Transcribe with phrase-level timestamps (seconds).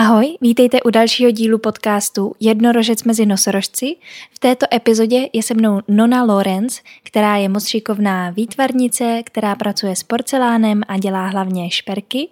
[0.00, 3.96] Ahoj, vítejte u dalšího dílu podcastu Jednorožec mezi nosorožci.
[4.32, 9.96] V této epizodě je se mnou Nona Lorenz, která je moc šikovná výtvarnice, která pracuje
[9.96, 12.28] s porcelánem a dělá hlavně šperky.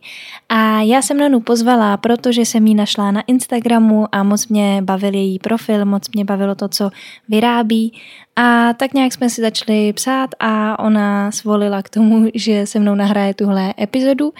[0.49, 5.15] A já jsem Nonu pozvala, protože jsem ji našla na Instagramu a moc mě bavil
[5.15, 6.91] její profil, moc mě bavilo to, co
[7.29, 7.93] vyrábí.
[8.37, 12.95] A tak nějak jsme si začali psát a ona svolila k tomu, že se mnou
[12.95, 14.33] nahraje tuhle epizodu.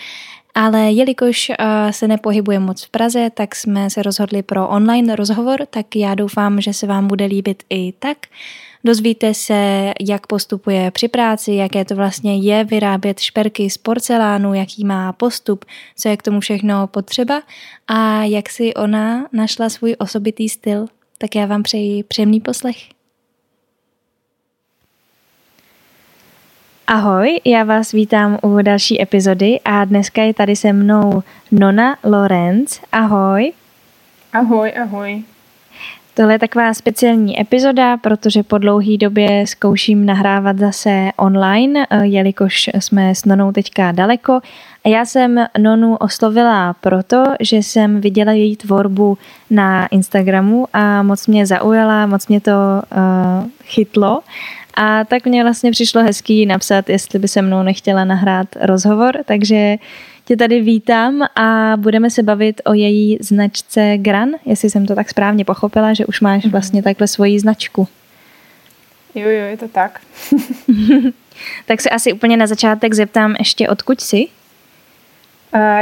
[0.61, 5.67] Ale jelikož uh, se nepohybuje moc v Praze, tak jsme se rozhodli pro online rozhovor,
[5.71, 8.19] tak já doufám, že se vám bude líbit i tak.
[8.85, 14.85] Dozvíte se, jak postupuje při práci, jaké to vlastně je vyrábět šperky z porcelánu, jaký
[14.85, 15.65] má postup,
[15.97, 17.43] co je k tomu všechno potřeba
[17.89, 20.87] a jak si ona našla svůj osobitý styl.
[21.19, 22.98] Tak já vám přeji příjemný poslech.
[26.91, 32.81] Ahoj, já vás vítám u další epizody a dneska je tady se mnou Nona Lorenz.
[32.93, 33.53] Ahoj.
[34.33, 35.23] Ahoj, ahoj.
[36.15, 42.71] Tohle je taková speciální epizoda, protože po dlouhé době zkouším nahrávat zase online, eh, jelikož
[42.79, 44.41] jsme s Nonou teďka daleko.
[44.85, 49.19] A já jsem Nonu oslovila proto, že jsem viděla její tvorbu
[49.51, 54.21] na Instagramu a moc mě zaujala, moc mě to uh, chytlo.
[54.81, 59.77] A tak mě vlastně přišlo hezký napsat, jestli by se mnou nechtěla nahrát rozhovor, takže
[60.25, 65.11] tě tady vítám a budeme se bavit o její značce Gran, jestli jsem to tak
[65.11, 66.53] správně pochopila, že už máš mhm.
[66.53, 67.89] vlastně takhle svoji značku.
[69.15, 70.01] Jo, jo, je to tak.
[71.67, 74.27] tak se asi úplně na začátek zeptám ještě, odkud jsi?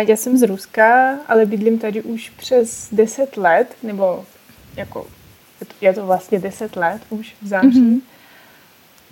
[0.09, 4.25] Já jsem z Ruska, ale bydlím tady už přes 10 let, nebo
[4.77, 5.07] jako
[5.81, 7.83] je to vlastně 10 let už v září.
[7.83, 8.01] Mm-hmm.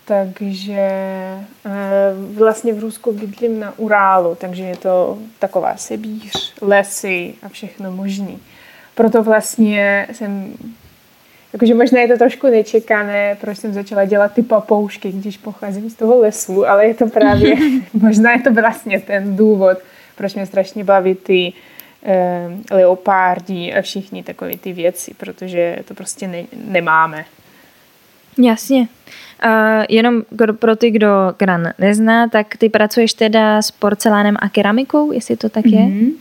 [0.06, 7.48] Takže eh, vlastně v Rusku bydlím na Urálu, takže je to taková Sibíř, lesy a
[7.48, 8.38] všechno možný.
[8.94, 10.54] Proto vlastně jsem,
[11.52, 15.94] jakože možná je to trošku nečekané, proč jsem začala dělat ty papoušky, když pocházím z
[15.94, 17.56] toho lesu, ale je to právě,
[17.92, 19.78] možná je to vlastně ten důvod,
[20.16, 21.52] proč mě strašně baví ty
[22.02, 27.24] eh, leopárdi a všichni takové ty věci, protože to prostě ne, nemáme.
[28.38, 28.88] Jasně.
[29.44, 30.22] Uh, jenom
[30.58, 31.08] pro ty, kdo
[31.38, 35.80] Gran nezná, tak ty pracuješ teda s porcelánem a keramikou, jestli to tak je?
[35.80, 36.12] Mm-hmm.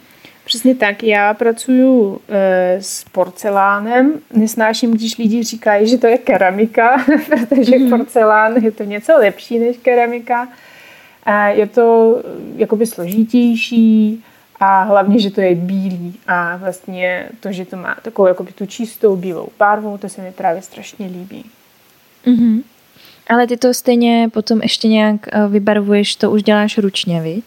[0.45, 4.19] Přesně tak, já pracuji e, s porcelánem.
[4.33, 7.97] Nesnáším, když lidi říkají, že to je keramika, protože mm-hmm.
[7.97, 10.47] porcelán je to něco lepší než keramika.
[11.25, 12.17] E, je to
[12.55, 14.23] jakoby složitější
[14.59, 18.65] a hlavně, že to je bílý a vlastně to, že to má takovou jakoby tu
[18.65, 21.45] čistou bílou barvu, to se mi právě strašně líbí.
[22.25, 22.63] Mm-hmm.
[23.29, 27.45] Ale ty to stejně potom ještě nějak eh, vybarvuješ, to už děláš ručně, viď?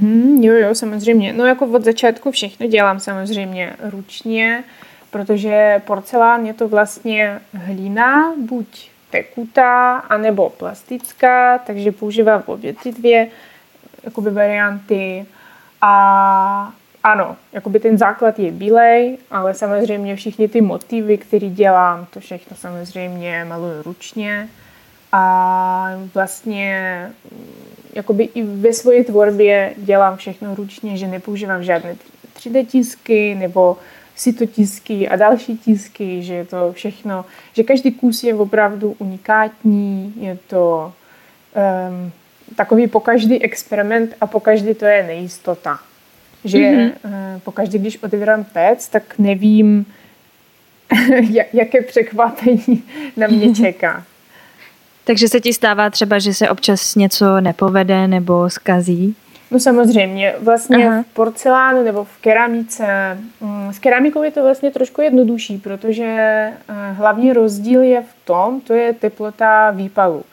[0.00, 1.32] Mm, jo, jo, samozřejmě.
[1.32, 4.64] No jako od začátku všechno dělám samozřejmě ručně,
[5.10, 13.28] protože porcelán je to vlastně hlína, buď tekutá, anebo plastická, takže používám obě ty dvě
[14.02, 15.26] jakoby varianty.
[15.82, 22.20] A ano, jakoby ten základ je bílej, ale samozřejmě všichni ty motivy, které dělám, to
[22.20, 24.48] všechno samozřejmě maluju ručně
[25.12, 27.10] a vlastně
[27.94, 31.96] jakoby i ve své tvorbě dělám všechno ručně, že nepoužívám žádné
[32.36, 33.76] 3D tisky nebo
[34.16, 40.38] sitotisky a další tisky, že je to všechno, že každý kus je opravdu unikátní, je
[40.46, 40.92] to
[41.90, 42.12] um,
[42.56, 45.78] takový pokaždý experiment a pokaždý to je nejistota.
[46.44, 46.92] Že mm-hmm.
[47.44, 49.86] pokaždý, když otevírám pec, tak nevím,
[51.52, 52.82] jaké překvapení
[53.16, 54.04] na mě čeká.
[55.04, 59.16] Takže se ti stává třeba, že se občas něco nepovede nebo skazí?
[59.50, 61.02] No samozřejmě, vlastně Aha.
[61.02, 66.52] v porcelánu nebo v keramice, mm, s keramikou je to vlastně trošku jednodušší, protože eh,
[66.92, 70.24] hlavní rozdíl je v tom, to je teplota výpalu.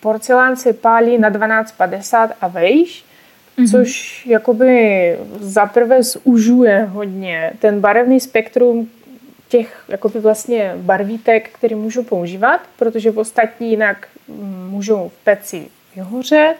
[0.00, 3.04] Porcelán se pálí na 1250 a vejš,
[3.58, 3.70] mm-hmm.
[3.70, 8.88] což jakoby zaprvé zužuje hodně ten barevný spektrum
[9.48, 14.08] těch jakoby vlastně barvítek, které můžu používat, protože v ostatní jinak
[14.68, 16.54] můžou v peci vyhořet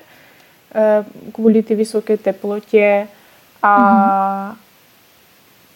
[0.75, 3.09] eh, kvůli ty vysoké teplotě
[3.63, 4.57] a mm-hmm.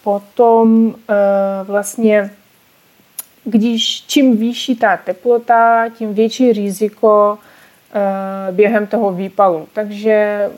[0.03, 1.13] potom eh,
[1.63, 2.31] vlastně
[3.43, 7.37] když čím vyšší ta teplota, tím větší riziko
[7.93, 9.67] eh, během toho výpalu.
[9.73, 10.49] Takže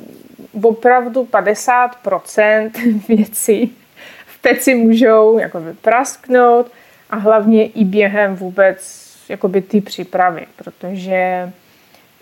[0.61, 2.71] opravdu 50%
[3.07, 3.77] věcí
[4.25, 6.71] v peci můžou jakoby prasknout
[7.09, 11.51] a hlavně i během vůbec jakoby ty přípravy, protože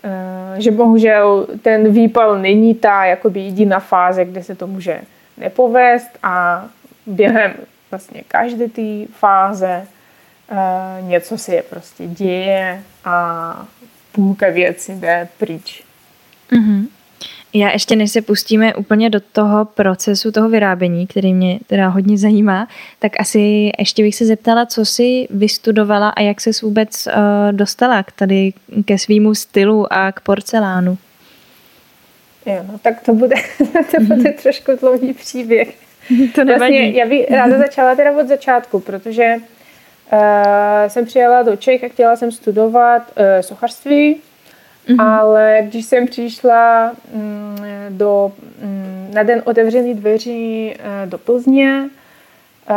[0.04, 5.00] eh, že bohužel ten výpal není ta jakoby jediná fáze, kde se to může
[5.36, 6.66] nepovést a
[7.06, 7.52] během
[7.90, 9.86] vlastně každé ty fáze
[10.50, 13.66] uh, něco se je prostě děje a
[14.12, 15.84] půlka věcí jde pryč.
[16.52, 16.86] Mm-hmm.
[17.54, 22.18] Já ještě než se pustíme úplně do toho procesu toho vyrábění, který mě teda hodně
[22.18, 22.68] zajímá,
[22.98, 27.12] tak asi ještě bych se zeptala, co jsi vystudovala a jak se vůbec uh,
[27.52, 28.52] dostala k tady
[28.84, 30.98] ke svýmu stylu a k porcelánu.
[32.46, 33.36] Jo, no tak to bude,
[33.90, 34.42] to bude mm-hmm.
[34.42, 35.74] trošku dlouhý příběh.
[36.34, 36.58] To nevadí.
[36.58, 39.34] Vlastně já bych ráda začala teda od začátku, protože
[40.12, 40.18] uh,
[40.88, 44.20] jsem přijela do Čech a chtěla jsem studovat uh, sochařství,
[44.88, 45.02] mm-hmm.
[45.02, 47.56] ale když jsem přišla um,
[47.88, 48.32] do,
[48.62, 51.88] um, na den otevřených dveří uh, do Plzně,
[52.70, 52.76] uh,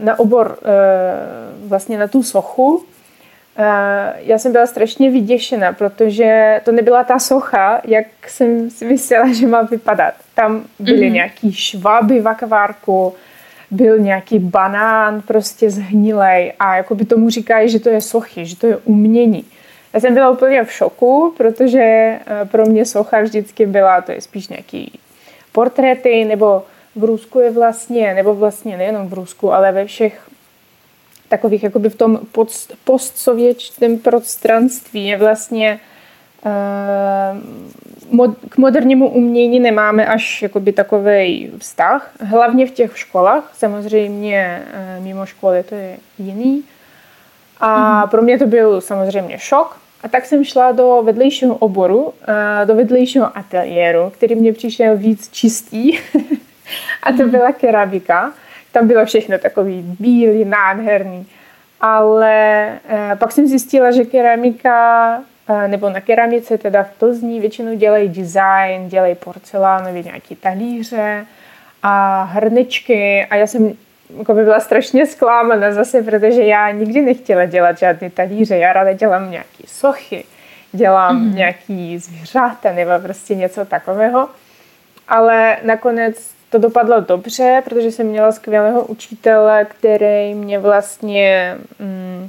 [0.00, 2.84] na obor, uh, vlastně na tu sochu,
[4.16, 9.46] já jsem byla strašně vyděšena, protože to nebyla ta socha, jak jsem si myslela, že
[9.46, 10.14] má vypadat.
[10.34, 11.12] Tam byly mm-hmm.
[11.12, 13.14] nějaký šváby v akvárku,
[13.70, 18.56] byl nějaký banán prostě zhnilej a jako by tomu říkají, že to je sochy, že
[18.56, 19.44] to je umění.
[19.94, 24.20] Já jsem byla úplně v šoku, protože eh, pro mě socha vždycky byla, to je
[24.20, 24.98] spíš nějaký
[25.52, 26.62] portréty, nebo
[26.96, 30.28] v Rusku je vlastně, nebo vlastně nejenom v Rusku, ale ve všech
[31.28, 32.20] takových jakoby v tom
[32.84, 35.80] postsovětském prostranství je vlastně
[36.46, 42.10] uh, k modernímu umění nemáme až jakoby takový vztah.
[42.20, 44.62] Hlavně v těch školách, samozřejmě
[44.98, 46.64] uh, mimo školy to je jiný.
[47.60, 48.10] A mm-hmm.
[48.10, 49.83] pro mě to byl samozřejmě šok.
[50.04, 52.12] A tak jsem šla do vedlejšího oboru, uh,
[52.64, 55.98] do vedlejšího ateliéru, který mě přišel víc čistý.
[57.02, 57.30] a to mhm.
[57.30, 58.32] byla keramika
[58.74, 61.26] tam bylo všechno takový bílý, nádherný.
[61.80, 67.74] Ale eh, pak jsem zjistila, že keramika, eh, nebo na keramice teda v Plzni většinou
[67.74, 71.26] dělají design, dělají porcelánové nějaké talíře
[71.82, 73.72] a hrnečky a já jsem
[74.18, 78.92] jako by byla strašně zklámána zase, protože já nikdy nechtěla dělat žádné talíře, já ráda
[78.92, 80.24] dělám nějaké sochy,
[80.72, 81.34] dělám mm-hmm.
[81.34, 84.28] nějaký zvířata nebo prostě něco takového.
[85.08, 92.28] Ale nakonec to dopadlo dobře, protože jsem měla skvělého učitele, který mě vlastně mm,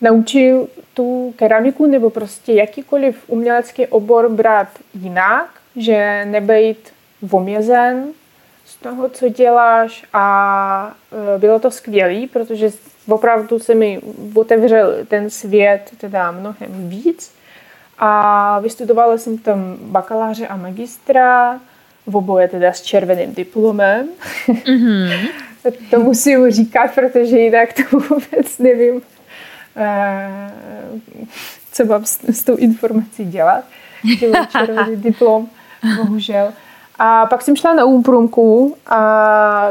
[0.00, 6.92] naučil tu keramiku nebo prostě jakýkoliv umělecký obor brát jinak, že nebejt
[7.30, 8.04] omězen
[8.82, 10.94] toho, co děláš a
[11.34, 12.70] e, bylo to skvělé, protože
[13.08, 14.00] opravdu se mi
[14.34, 17.34] otevřel ten svět teda mnohem víc
[17.98, 21.60] a vystudovala jsem tam bakaláře a magistra,
[22.06, 24.08] v oboje teda s červeným diplomem.
[24.48, 25.28] Mm-hmm.
[25.90, 29.02] to musím říkat, protože jinak to vůbec nevím,
[29.76, 30.50] eh,
[31.72, 33.64] co mám s, s tou informací dělat.
[34.52, 35.48] červený diplom,
[35.96, 36.52] bohužel.
[37.04, 39.68] A pak jsem šla na úprumku a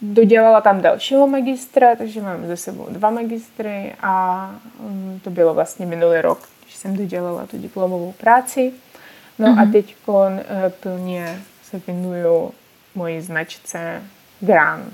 [0.00, 4.50] dodělala tam dalšího magistra, takže mám ze sebou dva magistry a
[4.80, 8.72] mm, to bylo vlastně minulý rok, jsem dodělala tu diplomovou práci.
[9.38, 9.60] No mm-hmm.
[9.60, 9.72] a mhm.
[9.72, 12.50] teď eh, plně se věnuju
[12.94, 14.02] mojí značce
[14.40, 14.84] Gran.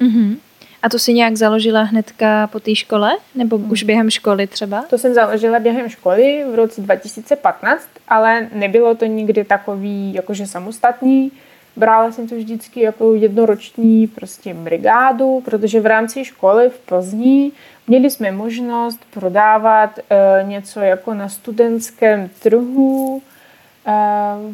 [0.00, 0.36] Mm-hmm.
[0.82, 3.10] A to si nějak založila hnedka po té škole?
[3.34, 3.70] Nebo mm.
[3.70, 4.84] už během školy třeba?
[4.90, 11.32] To jsem založila během školy v roce 2015, ale nebylo to nikdy takový jakože samostatný.
[11.76, 17.52] Brala jsem to vždycky jako jednoroční prostě brigádu, protože v rámci školy v Plzni
[17.86, 23.22] Měli jsme možnost prodávat uh, něco jako na studentském trhu uh,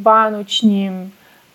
[0.02, 1.12] vánočním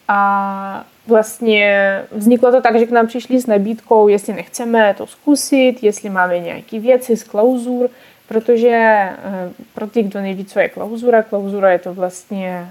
[0.08, 5.84] a vlastně vzniklo to tak, že k nám přišli s nabídkou, jestli nechceme to zkusit,
[5.84, 7.90] jestli máme nějaké věci z klauzur,
[8.28, 12.68] protože uh, pro ty, kdo neví, co je klauzura, klauzura je to vlastně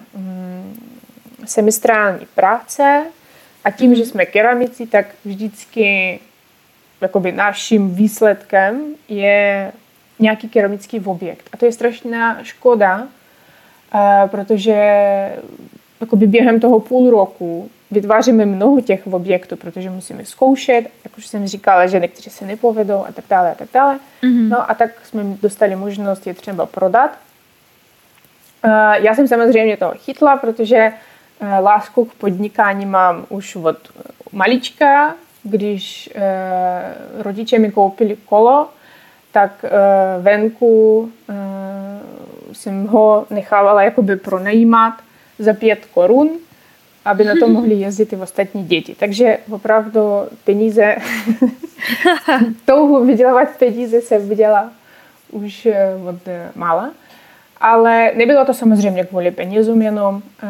[1.45, 3.05] semestrální práce
[3.65, 6.19] a tím, že jsme keramici, tak vždycky
[7.01, 9.73] jakoby naším výsledkem je
[10.19, 11.49] nějaký keramický objekt.
[11.53, 13.09] A to je strašná škoda,
[14.27, 14.77] protože
[16.01, 21.47] jakoby během toho půl roku vytváříme mnoho těch objektů, protože musíme zkoušet, jak už jsem
[21.47, 23.99] říkala, že někteří se nepovedou a tak dále a tak dále.
[24.23, 24.49] Mm-hmm.
[24.49, 27.11] No a tak jsme dostali možnost je třeba prodat.
[28.95, 30.93] Já jsem samozřejmě toho chytla, protože
[31.61, 33.77] lásku k podnikání mám už od
[34.33, 38.69] malička, když eh, rodiče mi koupili kolo,
[39.33, 39.71] tak eh,
[40.21, 41.35] venku eh,
[42.53, 44.95] jsem ho nechávala jakoby pronajímat
[45.39, 46.31] za pět korun,
[47.05, 48.97] aby na to mohli jezdit i ostatní děti.
[48.99, 50.01] Takže opravdu
[50.45, 50.97] peníze,
[52.65, 54.73] touhu vydělávat peníze jsem viděla
[55.31, 56.91] už eh, od eh, mála.
[57.61, 60.23] Ale nebylo to samozřejmě kvůli penězům jenom.
[60.43, 60.47] Eh,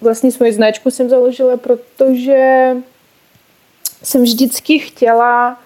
[0.00, 2.70] vlastně svoji značku jsem založila, protože
[4.02, 5.58] jsem vždycky chtěla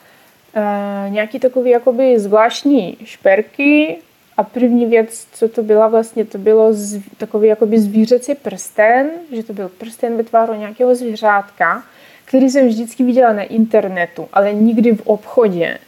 [1.08, 3.98] nějaký takový jakoby zvláštní šperky
[4.36, 9.42] a první věc, co to byla vlastně, to bylo zv, takový jakoby zvířecí prsten, že
[9.42, 11.82] to byl prsten ve tváru nějakého zvířátka,
[12.24, 15.78] který jsem vždycky viděla na internetu, ale nikdy v obchodě.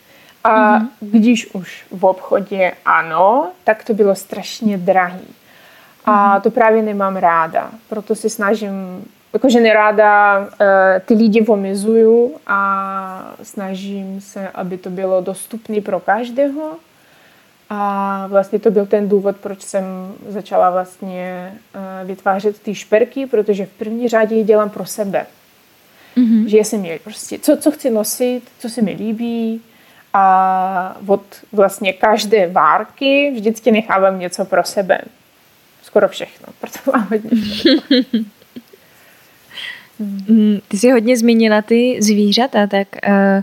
[0.44, 0.86] A mm-hmm.
[1.00, 5.34] když už v obchodě ano, tak to bylo strašně drahý.
[6.04, 6.42] A mhm.
[6.42, 7.70] to právě nemám ráda.
[7.88, 10.46] Proto se snažím, jakože neráda uh,
[11.04, 16.76] ty lidi omizuju a snažím se, aby to bylo dostupné pro každého.
[17.70, 19.84] A vlastně to byl ten důvod, proč jsem
[20.28, 25.26] začala vlastně uh, vytvářet ty šperky, protože v první řadě je dělám pro sebe.
[26.16, 26.46] Mm-hmm.
[26.46, 29.60] Že jsem je prostě, co, co chci nosit, co se mi líbí,
[30.12, 31.22] a od
[31.52, 35.00] vlastně každé várky vždycky nechávám něco pro sebe.
[35.82, 37.30] Skoro všechno, proto mám hodně
[40.28, 43.42] mm, Ty jsi hodně zmínila ty zvířata, tak uh,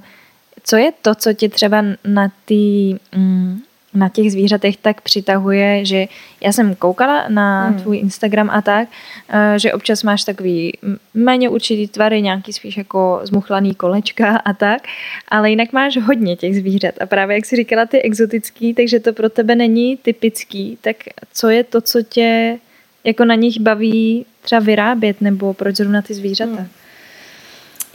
[0.64, 3.64] co je to, co tě třeba na ty um,
[3.96, 6.06] na těch zvířatech tak přitahuje, že
[6.42, 7.80] já jsem koukala na hmm.
[7.80, 8.88] tvůj Instagram a tak,
[9.30, 10.78] eh, že občas máš takový
[11.14, 14.82] méně určitý tvary, nějaký spíš jako zmuchlaný kolečka a tak,
[15.28, 19.14] ale jinak máš hodně těch zvířat a právě jak jsi říkala ty exotický, takže to
[19.14, 20.96] pro tebe není typický, tak
[21.34, 22.58] co je to, co tě
[23.04, 26.56] jako na nich baví třeba vyrábět nebo proč zrovna ty zvířata?
[26.56, 26.68] Hmm.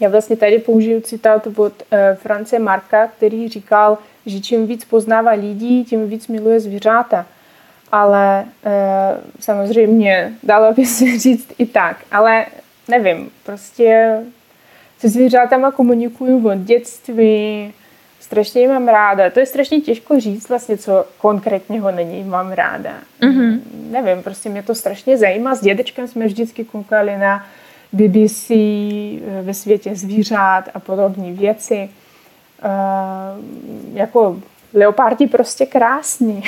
[0.01, 5.33] Já vlastně tady použiju citát od uh, France Marka, který říkal, že čím víc poznává
[5.33, 7.27] lidí, tím víc miluje zvířata.
[7.93, 8.77] Ale e,
[9.41, 11.97] samozřejmě dalo by se říct i tak.
[12.13, 12.47] Ale
[12.89, 14.21] nevím, prostě
[14.99, 17.73] se zvířátama komunikuju od dětství,
[18.21, 19.31] strašně mám ráda.
[19.31, 22.95] To je strašně těžko říct vlastně, co konkrétně ho není mám ráda.
[23.21, 23.61] Mm-hmm.
[23.91, 25.55] Nevím, prostě mě to strašně zajímá.
[25.55, 27.47] S dědečkem jsme vždycky koukali na
[27.93, 31.89] BBC eh, ve světě zvířat a podobné věci.
[32.65, 34.41] Uh, jako
[34.75, 36.43] leopardi prostě krásní.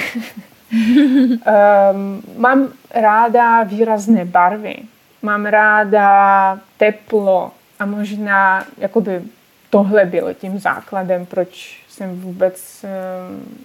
[0.72, 4.76] um, mám ráda výrazné barvy.
[5.22, 9.22] Mám ráda teplo a možná jakoby
[9.70, 13.64] tohle bylo tím základem, proč jsem vůbec um,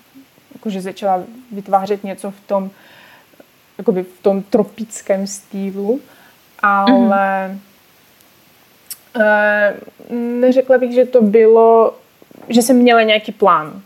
[0.53, 2.71] jakože začala vytvářet něco v tom
[3.77, 6.01] jakoby v tom tropickém stylu,
[6.59, 7.57] ale
[9.13, 10.39] mm-hmm.
[10.39, 11.95] neřekla bych, že to bylo
[12.49, 13.81] že jsem měla nějaký plán.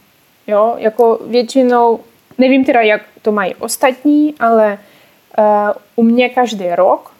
[0.47, 1.99] Jo, jako většinou,
[2.37, 4.77] nevím teda, jak to mají ostatní, ale
[5.37, 5.45] uh,
[5.95, 7.11] u mě každý rok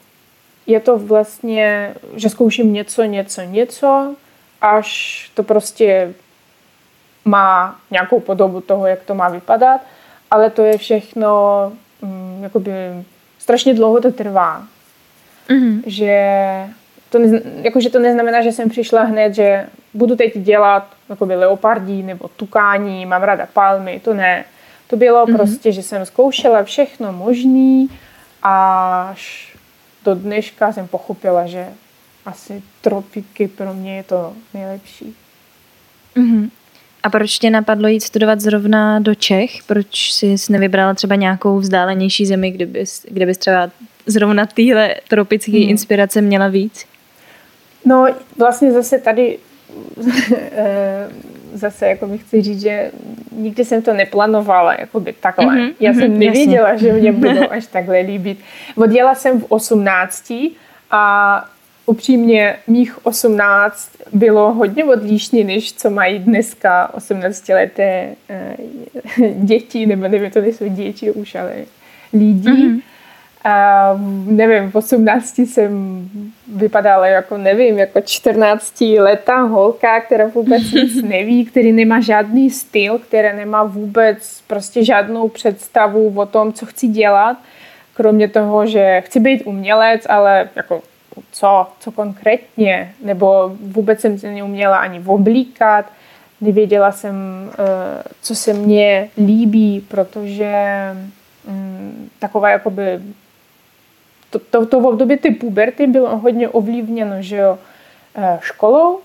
[0.68, 4.16] je to vlastně, že zkouším něco, něco, něco,
[4.62, 6.14] až to prostě
[7.26, 9.82] má nějakou podobu toho, jak to má vypadat,
[10.32, 11.32] ale to je všechno,
[12.02, 12.74] um, jakoby
[13.40, 14.64] strašně dlouho to trvá.
[15.50, 15.82] Mm-hmm.
[15.86, 16.16] Že
[17.10, 17.20] to,
[17.62, 23.06] jakože to neznamená, že jsem přišla hned, že budu teď dělat jakoby leopardí nebo tukání,
[23.06, 24.46] mám ráda palmy, to ne.
[24.88, 25.36] To bylo mm-hmm.
[25.36, 27.90] prostě, že jsem zkoušela všechno možný
[28.44, 29.54] až
[30.06, 31.68] do dneška jsem pochopila, že
[32.26, 35.16] asi tropiky pro mě je to nejlepší.
[36.16, 36.50] Mm-hmm.
[37.04, 39.64] A proč tě napadlo jít studovat zrovna do Čech?
[39.68, 43.70] Proč jsi nevybrala třeba nějakou vzdálenější zemi, kde bys, kde bys třeba
[44.06, 45.70] zrovna téhle tropické hmm.
[45.70, 46.86] inspirace měla víc?
[47.86, 49.40] No vlastně zase tady
[51.54, 52.92] zase jako bych chci říct, že
[53.32, 55.46] nikdy jsem to neplánovala jakoby takhle.
[55.46, 56.88] Mm-hmm, Já jsem mm-hmm, nevěděla, jasně.
[56.88, 58.40] že mě budou až takhle líbit.
[58.76, 60.34] Odjela jsem v 18
[60.92, 61.46] a
[61.86, 68.58] upřímně mých 18 bylo hodně odlišný, než co mají dneska 18-leté eh,
[69.36, 71.54] děti, nebo nevím, to nejsou děti už, ale
[72.14, 72.50] lidi.
[72.50, 72.82] Mm-hmm.
[73.44, 73.94] A
[74.26, 76.10] nevím, v 18 jsem
[76.56, 83.00] vypadala jako, nevím, jako 14 letá holka, která vůbec nic neví, který nemá žádný styl,
[83.00, 87.38] která nemá vůbec prostě žádnou představu o tom, co chci dělat,
[87.94, 90.82] kromě toho, že chci být umělec, ale jako
[91.32, 95.86] co, co konkrétně, nebo vůbec jsem se neuměla ani oblíkat,
[96.42, 97.16] nevěděla jsem,
[97.54, 100.56] eh, co se mně líbí, protože
[101.48, 103.00] mm, taková jakoby
[104.32, 107.60] to, to, to v období ty puberty bylo hodně ovlivněno, že jo,
[108.16, 109.00] eh, školou,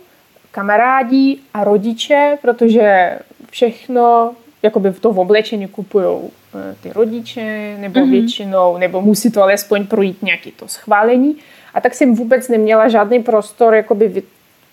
[0.50, 3.18] kamarádi a rodiče, protože
[3.50, 6.06] všechno jakoby v to v oblečení kupují
[6.54, 8.10] eh, ty rodiče, nebo mm-hmm.
[8.10, 11.36] většinou, nebo musí to alespoň projít nějaký to schválení.
[11.74, 14.22] A tak jsem vůbec neměla žádný prostor jakoby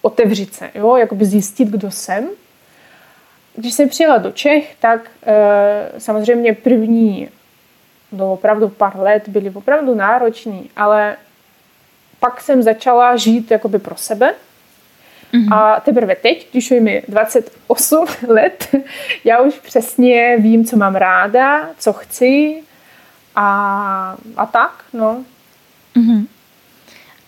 [0.01, 2.29] otevřít se, jo, jakoby zjistit, kdo jsem.
[3.55, 7.29] Když jsem přijela do Čech, tak e, samozřejmě první
[8.13, 11.17] do opravdu pár let byly opravdu nároční, ale
[12.19, 14.33] pak jsem začala žít jakoby pro sebe
[15.33, 15.53] Mm-hmm.
[15.53, 18.75] A teprve teď, když je mi 28 let,
[19.23, 22.63] já už přesně vím, co mám ráda, co chci
[23.35, 25.23] a, a tak, no.
[25.95, 26.27] Mm-hmm.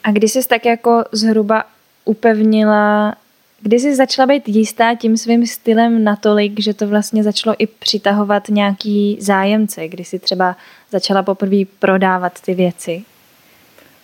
[0.04, 1.63] A kdy jsi tak jako zhruba
[2.06, 3.15] upevnila,
[3.62, 8.50] kdy jsi začala být jistá tím svým stylem natolik, že to vlastně začalo i přitahovat
[8.50, 10.55] nějaký zájemce, kdy jsi třeba
[10.91, 13.03] začala poprvé prodávat ty věci?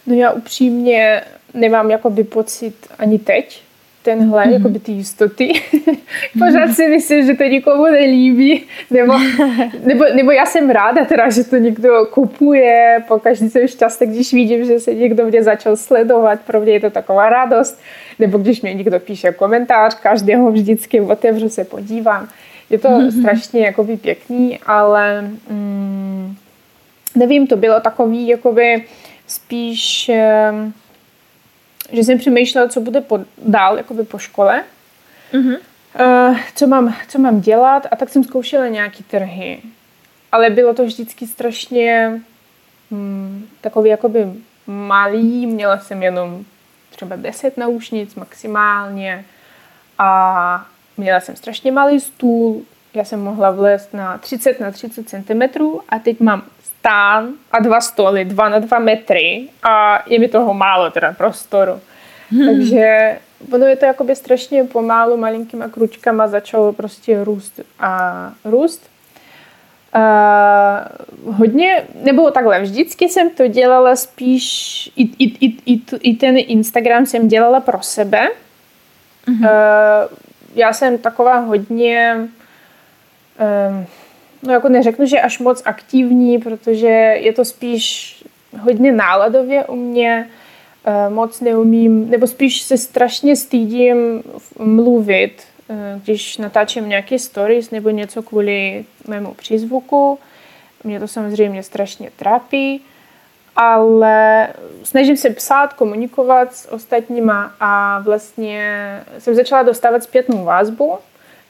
[0.06, 1.22] No já upřímně
[1.54, 3.62] nemám jakoby pocit ani teď,
[4.04, 4.54] tenhle, mm-hmm.
[4.54, 5.54] jakoby ty jistoty.
[6.40, 8.64] Pořád si myslím, že to nikomu nelíbí.
[8.92, 9.14] Nebo,
[9.86, 13.04] nebo, nebo já jsem ráda teda, že to někdo kupuje.
[13.08, 16.40] Po každý jsem šťastný, když vidím, že se někdo mě začal sledovat.
[16.48, 17.80] Pro mě je to taková radost.
[18.20, 22.28] Nebo když mě někdo píše komentář, každého vždycky otevřu se podívám.
[22.70, 23.20] Je to mm-hmm.
[23.20, 26.36] strašně jakoby pěkný, ale mm,
[27.16, 28.84] nevím, to bylo takový jakoby
[29.28, 30.12] spíš...
[30.52, 30.74] Um,
[31.92, 34.64] že jsem přemýšlela, co bude po, dál jakoby po škole,
[35.34, 35.58] mm-hmm.
[36.00, 39.62] uh, co, mám, co mám dělat a tak jsem zkoušela nějaký trhy.
[40.32, 42.22] Ale bylo to vždycky strašně
[42.92, 44.28] hmm, takový jakoby
[44.68, 46.46] malý, měla jsem jenom
[46.90, 49.26] třeba 10 naušnic maximálně
[49.98, 50.66] a
[50.98, 52.62] měla jsem strašně malý stůl,
[52.94, 55.42] já jsem mohla vlézt na 30 na 30 cm
[55.90, 56.44] a teď mám
[56.82, 61.78] stán a dva stoly, dva na dva metry a je mi toho málo teda prostoru.
[62.32, 62.46] Hmm.
[62.48, 63.18] Takže
[63.54, 68.90] ono je to jakoby strašně pomálu malinkýma kručkama začalo prostě růst a růst.
[69.96, 74.46] Uh, hodně, nebo takhle, vždycky jsem to dělala spíš,
[74.96, 78.30] i, i, i, i, i ten Instagram jsem dělala pro sebe.
[79.30, 79.48] Uh,
[80.56, 82.18] já jsem taková hodně,
[83.70, 83.86] um,
[84.44, 88.16] no jako neřeknu, že až moc aktivní, protože je to spíš
[88.60, 90.30] hodně náladově u mě.
[90.88, 94.24] Uh, moc neumím, nebo spíš se strašně stydím
[94.60, 100.20] mluvit, uh, když natáčím nějaké stories nebo něco kvůli mému přízvuku.
[100.84, 102.82] Mě to samozřejmě strašně trápí,
[103.56, 104.48] ale
[104.84, 108.82] snažím se psát, komunikovat s ostatníma a vlastně
[109.20, 110.98] jsem začala dostávat zpětnou vazbu,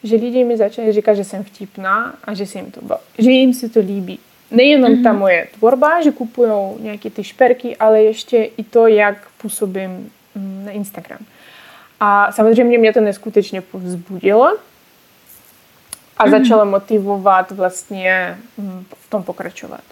[0.04, 2.82] že lidi mi začali říkat, že jsem vtipná a že, se jim to,
[3.18, 4.20] že jim se to líbí.
[4.52, 5.04] Nejenom mm-hmm.
[5.04, 10.66] ta moje tvorba, že kupují nějaké ty šperky, ale ještě i to, jak působím mm,
[10.66, 11.20] na Instagram.
[12.00, 14.58] A samozřejmě mě to neskutečně povzbudilo
[16.18, 16.32] a mm-hmm.
[16.32, 19.84] začalo motivovat vlastně mm, v tom pokračovat.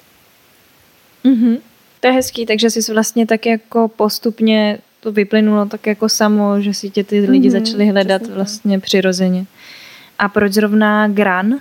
[1.26, 1.60] Mm-hmm.
[2.00, 6.74] To je hezký, takže jsi vlastně tak jako postupně to vyplynulo tak jako samo, že
[6.74, 9.46] si tě ty lidi mm-hmm, začali hledat vlastně přirozeně.
[10.20, 11.60] A proč zrovna Gran?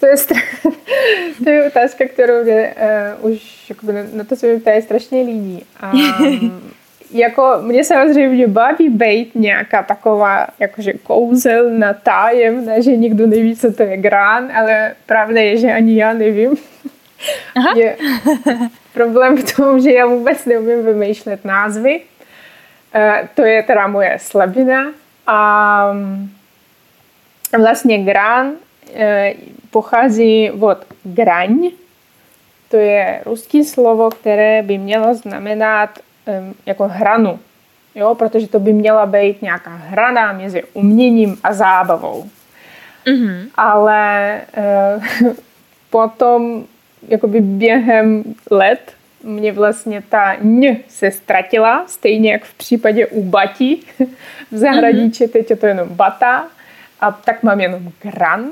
[0.00, 0.72] to je, stra-
[1.44, 2.74] to je otázka, kterou mě
[3.20, 5.64] uh, už jakoby, na to se mi ptají strašně lidí.
[5.80, 5.92] A,
[7.10, 13.82] jako mě samozřejmě baví být nějaká taková jakože kouzelná, tajemná, že nikdo neví, co to
[13.82, 16.56] je grán, ale pravda je, že ani já nevím.
[17.56, 17.72] Aha.
[17.76, 17.96] Je
[18.94, 22.00] problém v tom, že já vůbec neumím vymýšlet názvy.
[22.94, 24.92] Uh, to je teda moje slabina.
[25.30, 25.92] A
[27.58, 28.56] vlastně grán uh,
[29.70, 31.70] pochází od graň.
[32.70, 37.38] To je ruský slovo, které by mělo znamenat um, jako hranu.
[37.94, 42.28] Jo, protože to by měla být nějaká hrana mezi uměním a zábavou.
[43.06, 43.48] Mm-hmm.
[43.54, 44.40] Ale
[45.24, 45.32] uh,
[45.90, 46.64] potom
[47.08, 53.82] jakoby během let mě vlastně ta ň se ztratila, stejně jak v případě u batí
[54.52, 55.32] v zahradíči, mm-hmm.
[55.32, 56.46] teď je to jenom bata
[57.00, 58.46] a tak mám jenom gran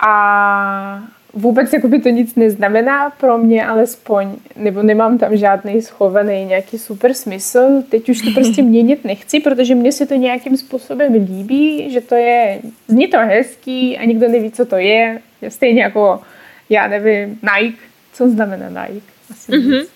[0.00, 1.02] a
[1.34, 7.14] vůbec jakoby to nic neznamená pro mě alespoň, nebo nemám tam žádný schovaný nějaký super
[7.14, 7.82] smysl.
[7.88, 12.14] Teď už to prostě měnit nechci, protože mně se to nějakým způsobem líbí, že to
[12.14, 15.20] je, zní to hezký a nikdo neví, co to je.
[15.42, 16.20] je stejně jako,
[16.68, 17.78] já nevím, Nike,
[18.12, 19.19] co znamená Nike?
[19.30, 19.86] Asi mm-hmm.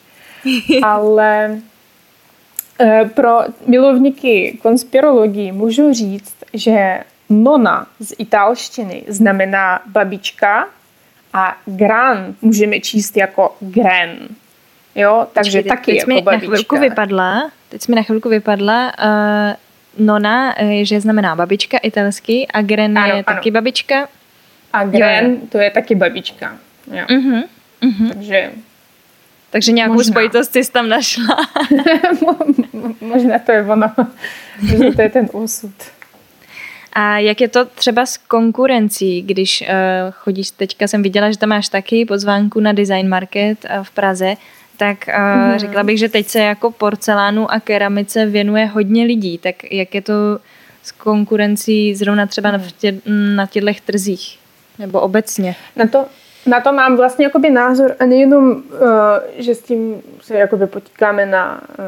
[0.83, 1.61] Ale
[2.81, 10.69] eh, pro milovníky konspirologii můžu říct, že nona z italštiny znamená babička
[11.33, 14.29] a gran můžeme číst jako gren.
[14.95, 16.51] Jo, takže Počkej, taky teď jako mi babička.
[16.51, 22.47] Na chvilku vypadla, teď mi na chvilku vypadla, uh, nona, uh, že znamená babička italsky
[22.47, 23.23] a gren ano, je ano.
[23.23, 24.09] taky babička.
[24.73, 25.39] A gren jo.
[25.49, 26.59] to je taky babička.
[26.93, 27.05] Jo.
[27.09, 27.45] Uh-huh,
[27.83, 28.13] uh-huh.
[28.13, 28.51] Takže
[29.55, 30.13] takže nějakou Možná.
[30.13, 31.37] spojitost jsi tam našla.
[33.01, 33.93] Možná to je ono.
[34.63, 35.75] Možná to je ten úsud.
[36.93, 39.67] A jak je to třeba s konkurencí, když uh,
[40.11, 44.35] chodíš, teďka jsem viděla, že tam máš taky pozvánku na Design Market uh, v Praze,
[44.77, 45.59] tak uh, mm.
[45.59, 49.39] řekla bych, že teď se jako porcelánu a keramice věnuje hodně lidí.
[49.39, 50.39] Tak jak je to
[50.83, 52.57] s konkurencí zrovna třeba mm.
[52.57, 52.95] na, tě,
[53.37, 54.39] na těchto trzích?
[54.79, 55.57] Nebo obecně?
[55.77, 56.07] Na to,
[56.47, 58.61] na to mám vlastně jakoby názor a nejenom, uh,
[59.37, 61.85] že s tím se jakoby potíkáme na uh,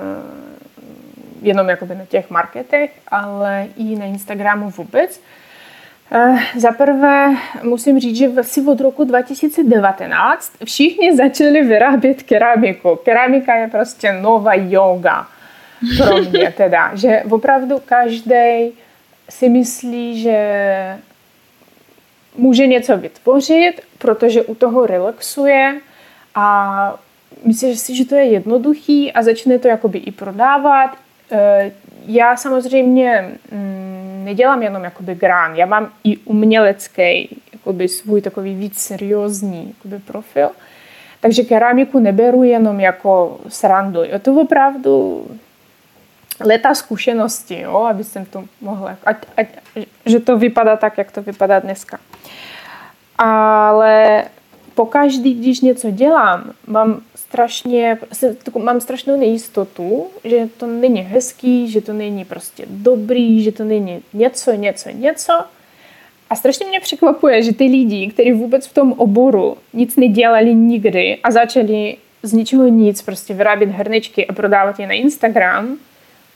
[1.42, 5.21] jenom jakoby na těch marketech, ale i na Instagramu vůbec.
[6.14, 12.99] Uh, Za prvé musím říct, že asi od roku 2019 všichni začali vyrábět keramiku.
[13.05, 15.27] Keramika je prostě nová yoga
[15.99, 18.73] pro mě teda, že opravdu každý
[19.31, 20.38] si myslí, že
[22.37, 25.81] může něco vytvořit, protože u toho relaxuje
[26.35, 26.99] a
[27.44, 30.96] myslím si, že to je jednoduchý a začne to jakoby i prodávat.
[31.33, 31.72] E,
[32.07, 38.79] já samozřejmě mm, nedělám jenom jakoby grán, já mám i umělecký, jakoby svůj takový víc
[38.79, 40.49] seriózní jakoby profil.
[41.20, 44.03] Takže keramiku neberu jenom jako srandu.
[44.03, 45.27] Je to opravdu
[46.40, 49.46] leta zkušenosti, jo, aby jsem to mohla, ať, ať,
[50.07, 51.99] že to vypadá tak, jak to vypadá dneska.
[53.18, 54.25] Ale
[54.75, 57.99] pokaždý, když něco dělám, mám strašně,
[58.59, 64.03] mám strašnou nejistotu, že to není hezký, že to není prostě dobrý, že to není
[64.12, 65.33] něco, něco, něco.
[66.31, 71.18] A strašně mě překvapuje, že ty lidi, kteří vůbec v tom oboru nic nedělali nikdy
[71.22, 75.77] a začali z ničeho nic prostě vyrábět hrnečky a prodávat je na Instagram,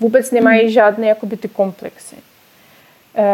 [0.01, 0.71] vůbec nemají hmm.
[0.71, 2.17] žádné jakoby ty komplexy.
[3.15, 3.25] E,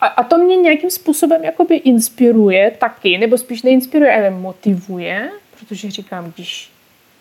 [0.00, 5.90] a, a to mě nějakým způsobem jakoby inspiruje taky, nebo spíš neinspiruje, ale motivuje, protože
[5.90, 6.70] říkám, když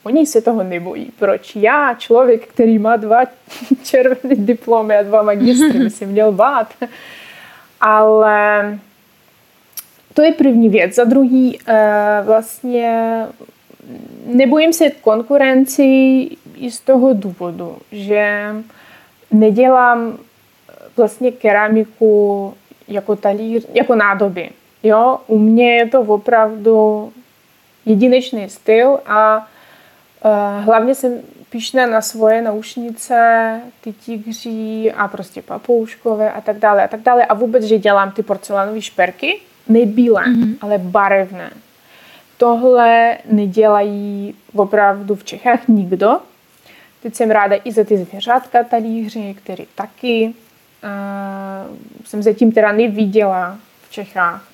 [0.04, 3.20] oni se toho nebojí, proč já, člověk, který má dva
[3.84, 6.74] červené diplomy a dva magistry, by si měl bát.
[7.82, 8.80] Ale
[10.14, 10.96] to je první věc.
[10.96, 13.22] Za druhý, eh, vlastně
[14.26, 15.84] nebojím se konkurenci
[16.56, 18.56] i z toho důvodu, že
[19.32, 20.18] nedělám
[20.98, 22.54] vlastně keramiku
[22.88, 24.50] jako talíř, jako nádoby.
[24.84, 25.20] Jo?
[25.28, 27.12] U mě je to opravdu
[27.86, 36.32] jedinečný styl a uh, hlavně jsem píšná na svoje naušnice, ty tigří a prostě papouškové
[36.32, 37.26] a tak dále a tak dále.
[37.26, 40.56] A vůbec, že dělám ty porcelánové šperky, nebílé, mm-hmm.
[40.62, 41.52] ale barevné.
[42.38, 46.20] Tohle nedělají opravdu v Čechách nikdo.
[47.04, 50.34] Teď jsem ráda i za ty zvěřátka talíři, které taky
[50.84, 54.48] uh, jsem zatím teda neviděla v Čechách.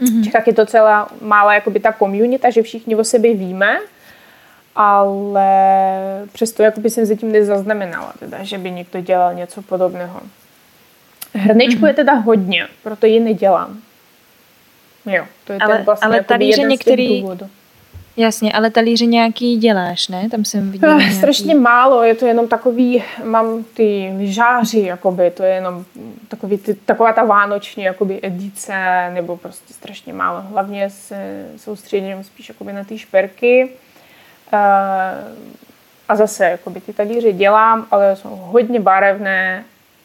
[0.00, 0.20] Mm-hmm.
[0.20, 3.78] V Čechách je to celá malá jakoby ta komunita, že všichni o sobě víme,
[4.76, 5.48] ale
[6.32, 10.20] přesto jakoby jsem zatím nezaznamenala, teda, že by někdo dělal něco podobného.
[11.34, 11.86] Hrnečku mm-hmm.
[11.86, 13.78] je teda hodně, proto ji nedělám.
[15.06, 17.46] Jo, to je ale, ten vlastně ale talíře jeden některý, důvodů.
[18.16, 20.28] Jasně, ale talíře nějaký děláš, ne?
[20.30, 21.16] Tam jsem viděla nějaký...
[21.16, 25.84] Strašně málo, je to jenom takový, mám ty lyžáři, jakoby, to je jenom
[26.28, 30.40] takový, ty, taková ta vánoční jakoby, edice, nebo prostě strašně málo.
[30.40, 33.70] Hlavně se soustředím spíš jakoby, na ty šperky.
[34.52, 34.58] Uh,
[36.08, 39.64] a zase, jakoby, ty talíře dělám, ale jsou hodně barevné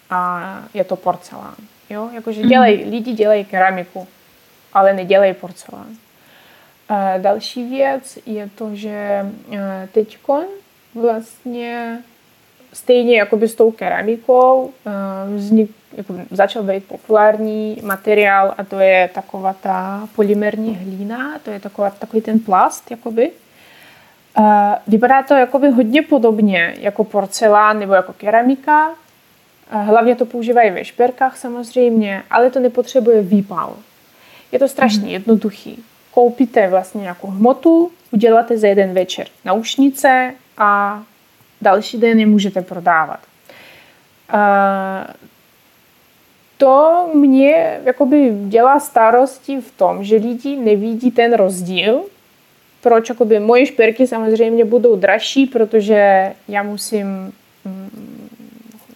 [0.09, 1.55] a je to porcelán.
[1.89, 2.09] Jo?
[2.13, 2.91] Jakože dělej, mm.
[2.91, 4.07] lidi dělají keramiku,
[4.73, 5.87] ale nedělají porcelán.
[7.17, 10.17] Další věc je to, že e, teď
[10.95, 11.99] vlastně
[12.73, 14.91] stejně jako s tou keramikou e,
[15.35, 21.59] vznik, jako začal být populární materiál a to je taková ta polymerní hlína, to je
[21.59, 23.31] taková, takový ten plast, jakoby.
[24.39, 28.91] E, vypadá to jakoby hodně podobně jako porcelán nebo jako keramika.
[29.71, 33.75] Hlavně to používají ve šperkách samozřejmě, ale to nepotřebuje výpal.
[34.51, 35.09] Je to strašně mm.
[35.09, 41.03] jednoduchý koupíte vlastně nějakou hmotu, uděláte za jeden večer naušnice a
[41.61, 43.19] další den je můžete prodávat.
[44.33, 45.13] Uh,
[46.57, 52.03] to mě jakoby dělá starosti v tom, že lidi nevidí ten rozdíl,
[52.81, 57.07] proč jakoby moje šperky samozřejmě budou dražší, protože já musím
[57.65, 58.29] mm,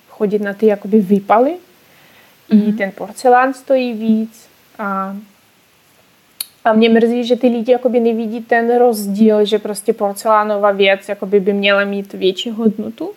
[0.10, 1.52] chodit na ty jakoby výpaly.
[1.52, 2.64] Mm-hmm.
[2.64, 2.78] I mhm.
[2.78, 4.48] ten porcelán stojí víc
[4.80, 5.16] a
[6.66, 11.40] a mě mrzí, že ty lidi jakoby nevidí ten rozdíl, že prostě porcelánová věc jakoby
[11.40, 13.12] by měla mít větší hodnotu.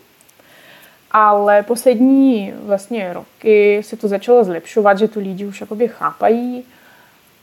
[1.11, 6.64] Ale poslední vlastně roky se to začalo zlepšovat, že tu lidi už jakoby chápají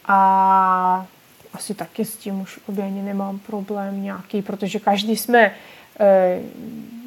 [0.08, 1.06] a
[1.54, 5.52] asi taky s tím už jakoby ani nemám problém nějaký, protože každý jsme
[6.00, 6.40] e,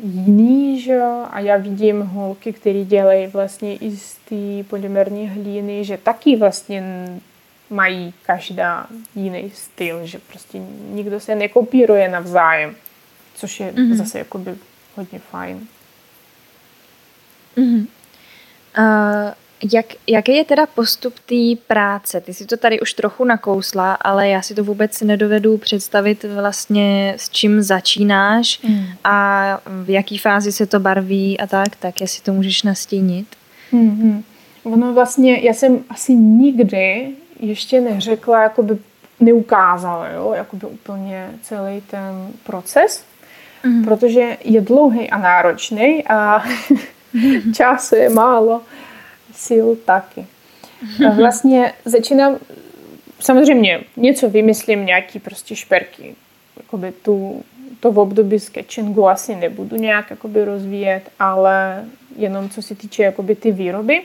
[0.03, 5.97] jiný, že a já vidím holky, které dělají vlastně i z té polymerní hlíny, že
[5.97, 7.07] taky vlastně
[7.71, 10.59] mají každá jiný styl, že prostě
[10.91, 12.77] nikdo se nekopíruje navzájem,
[13.35, 13.95] což je mm-hmm.
[13.95, 14.55] zase jakoby
[14.97, 15.69] hodně fajn.
[17.57, 17.87] Mm-hmm.
[18.79, 19.33] Uh,
[19.73, 22.21] jak, jaký je teda postup té práce?
[22.21, 27.15] Ty si to tady už trochu nakousla, ale já si to vůbec nedovedu představit vlastně
[27.17, 28.87] s čím začínáš mm.
[29.05, 33.27] a v jaký fázi se to barví a tak, tak jestli to můžeš nastínit.
[33.73, 34.23] Mm-hmm.
[34.65, 37.09] Ono vlastně, já jsem asi nikdy
[37.41, 38.79] ještě neřekla, jakoby
[39.21, 43.05] neukázala, jo, jakoby úplně celý ten proces,
[43.65, 43.85] mm-hmm.
[43.85, 46.45] protože je dlouhý a náročný a
[47.55, 48.63] času je málo,
[49.45, 50.27] sil taky.
[51.17, 52.37] Vlastně začínám,
[53.21, 56.15] samozřejmě něco vymyslím, nějaký prostě šperky,
[56.57, 57.45] jakoby tu,
[57.81, 61.85] to v období sketchingu asi nebudu nějak jakoby rozvíjet, ale
[62.17, 64.03] jenom co se týče jakoby ty výroby.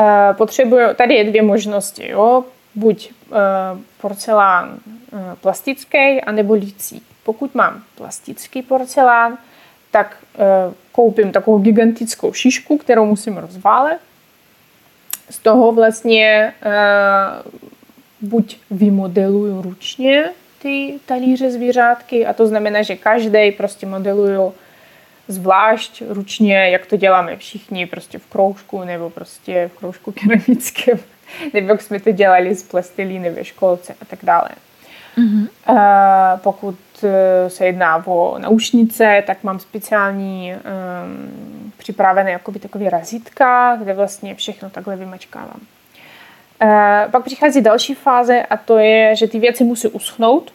[0.00, 2.44] Eh, potřebuju, tady je dvě možnosti, jo?
[2.74, 3.36] buď uh,
[4.00, 4.78] porcelán
[5.12, 7.02] uh, plastický, anebo lící.
[7.24, 9.38] Pokud mám plastický porcelán,
[9.90, 10.16] tak
[10.92, 13.98] koupím takovou gigantickou šišku, kterou musím rozválet.
[15.30, 16.52] Z toho vlastně
[18.20, 20.30] buď vymodeluju ručně
[20.62, 24.54] ty talíře zvířátky, a to znamená, že každý prostě modeluju
[25.30, 30.98] zvlášť ručně, jak to děláme všichni, prostě v kroužku nebo prostě v kroužku keramickém,
[31.52, 34.48] nebo jak jsme to dělali z plastilíny ve školce a tak dále.
[35.18, 35.48] Mm-hmm.
[35.68, 43.76] Uh, pokud eh, se jedná o naušnice, tak mám speciální um, připravené jakoby takové razítka,
[43.76, 45.60] kde vlastně všechno takhle vymačkávám.
[46.62, 50.52] Uh, pak přichází další fáze a to je, že ty věci musí uschnout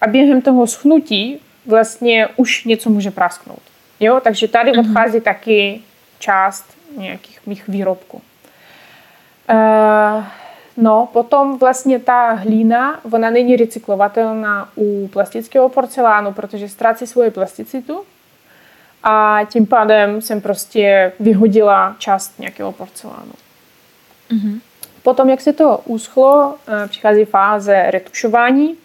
[0.00, 3.62] a během toho schnutí vlastně už něco může prasknout.
[4.00, 4.90] Jo, takže tady mm-hmm.
[4.90, 5.80] odchází taky
[6.18, 6.64] část
[6.96, 8.22] nějakých mých výrobků.
[9.50, 10.24] Uh,
[10.76, 18.04] no, potom vlastně ta hlína, ona není recyklovatelná u plastického porcelánu, protože ztrácí svoji plasticitu
[19.02, 23.32] a tím pádem jsem prostě vyhodila část nějakého porcelánu.
[24.30, 24.60] Mm-hmm.
[25.02, 28.76] Potom, jak se to uschlo, eh, přichází fáze retušování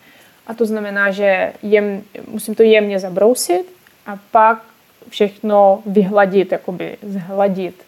[0.48, 3.74] a to znamená, že jem, musím to jemně zabrousit
[4.08, 4.62] a pak
[5.10, 7.86] všechno vyhladit, jakoby zhladit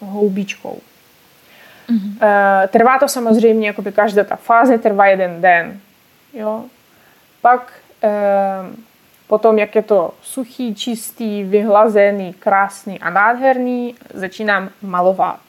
[0.00, 0.78] uh, houbičkou.
[1.90, 2.08] Mm-hmm.
[2.08, 5.80] Uh, trvá to samozřejmě, jakoby každá ta fáze trvá jeden den.
[6.32, 6.64] Jo?
[7.40, 7.72] Pak
[8.04, 8.10] uh,
[9.26, 15.40] potom, jak je to suchý, čistý, vyhlazený, krásný a nádherný, začínám malovat.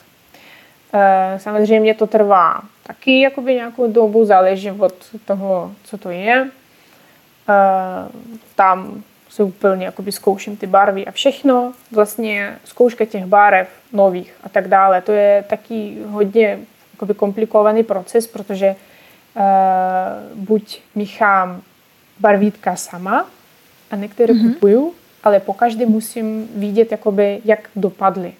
[0.93, 1.01] Uh,
[1.37, 4.93] samozřejmě to trvá taky jakoby nějakou dobu, záleží od
[5.25, 6.41] toho, co to je.
[6.41, 6.49] Uh,
[8.55, 14.49] tam se úplně jakoby zkouším ty barvy a všechno, vlastně zkouška těch barev nových a
[14.49, 15.01] tak dále.
[15.01, 16.59] To je taky hodně
[16.93, 18.75] jakoby komplikovaný proces, protože
[19.35, 19.43] uh,
[20.35, 21.61] buď míchám
[22.19, 23.25] barvítka sama
[23.91, 24.53] a některé mm-hmm.
[24.53, 28.33] kupuju, ale po každé musím vidět, jakoby, jak dopadly.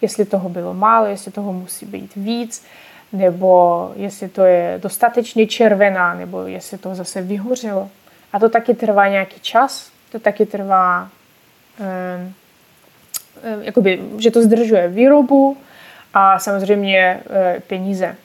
[0.00, 2.64] Jestli toho bylo málo, jestli toho musí být víc,
[3.12, 7.90] nebo jestli to je dostatečně červená, nebo jestli to zase vyhořelo.
[8.32, 11.08] A to taky trvá nějaký čas, to taky trvá,
[11.80, 12.32] eh,
[13.42, 15.56] eh, jakoby, že to zdržuje výrobu
[16.14, 18.16] a samozřejmě eh, peníze.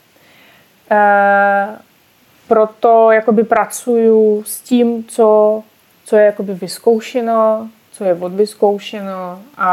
[2.48, 5.64] Proto jakoby pracuju s tím, co,
[6.06, 9.70] co je jakoby vyzkoušeno, co je odvyzkoušeno a,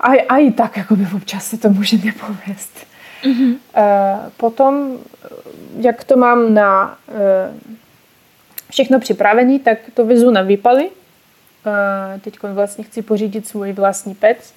[0.00, 2.86] a, a i tak jakoby občas se to může nepovést.
[3.24, 3.56] Mm-hmm.
[4.36, 4.98] Potom,
[5.78, 6.98] jak to mám na
[8.70, 10.90] všechno připravené, tak to vezu na výpaly.
[12.20, 14.54] Teď vlastně chci pořídit svůj vlastní pec.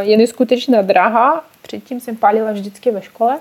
[0.00, 3.38] Je neskutečná drahá, předtím jsem palila vždycky ve škole.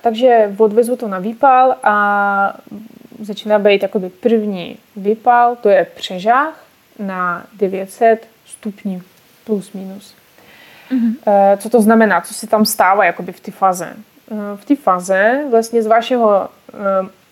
[0.00, 2.56] Takže odvezu to na výpal a
[3.20, 6.64] začíná být jakoby první výpal, to je přežách
[6.98, 9.02] na 900 stupňů
[9.44, 10.14] plus minus.
[10.90, 11.56] Mm-hmm.
[11.58, 12.20] Co to znamená?
[12.20, 13.96] Co se tam stává jakoby v té faze?
[14.56, 16.48] V té faze vlastně z vašeho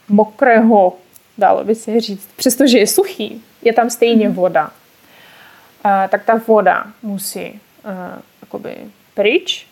[0.08, 0.96] mokrého,
[1.38, 4.36] dalo by se říct, přestože je suchý, je tam stejně mhm.
[4.36, 4.70] voda.
[5.84, 7.90] Uh, tak ta voda musí uh,
[8.40, 8.76] jakoby
[9.14, 9.66] pryč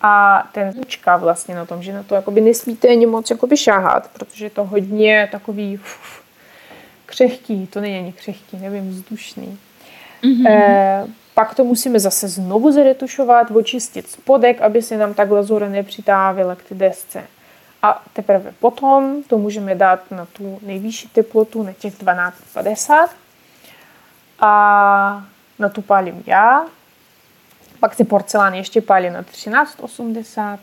[0.00, 4.10] a ten zvučka vlastně na tom, že na to jakoby nesmíte ani moc jakoby šáhat,
[4.12, 6.22] protože je to hodně takový uf,
[7.06, 9.58] křehký, to není ani křehký, nevím, vzdušný.
[10.22, 11.02] Mm-hmm.
[11.02, 16.54] Uh, pak to musíme zase znovu zaretušovat, očistit spodek, aby se nám ta glazura nepřitávila
[16.54, 17.22] k té desce.
[17.82, 23.10] A teprve potom to můžeme dát na tu nejvyšší teplotu, na těch 1250.
[24.40, 25.26] A
[25.58, 26.66] na tu palím já.
[27.80, 30.60] Pak se porcelán ještě pálí na 1380.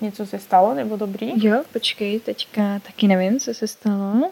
[0.00, 1.46] něco se stalo, nebo dobrý?
[1.46, 4.30] Jo, počkej, teďka taky nevím, co se stalo.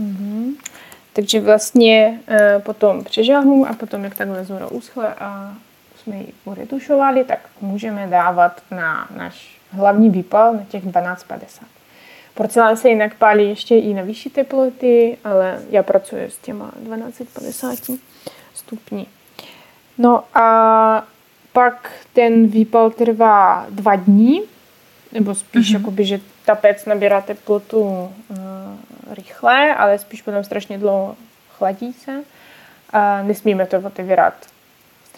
[0.00, 0.54] Mm-hmm.
[1.12, 5.56] Takže vlastně e, potom přežahnu a potom, jak takhle zora uschle a
[6.02, 11.66] jsme ji uretušovali, tak můžeme dávat na náš hlavní výpal na těch 1250.
[12.34, 17.78] Porcelán se jinak pálí ještě i na vyšší teploty, ale já pracuji s těma 1250
[18.54, 19.06] stupní.
[19.98, 21.06] No a
[21.52, 24.42] pak ten výpal trvá dva dní,
[25.12, 25.78] nebo spíš mm-hmm.
[25.78, 28.08] jakoby, že ta pec nabírá teplotu uh,
[29.10, 31.16] rychle, ale spíš potom strašně dlouho
[31.50, 32.22] chladí se.
[32.90, 34.34] A nesmíme to otevírat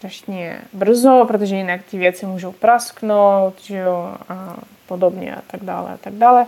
[0.03, 5.91] strašně brzo, protože jinak ty věci můžou prasknout, že jo, a podobně a tak dále
[5.93, 6.47] a tak dále.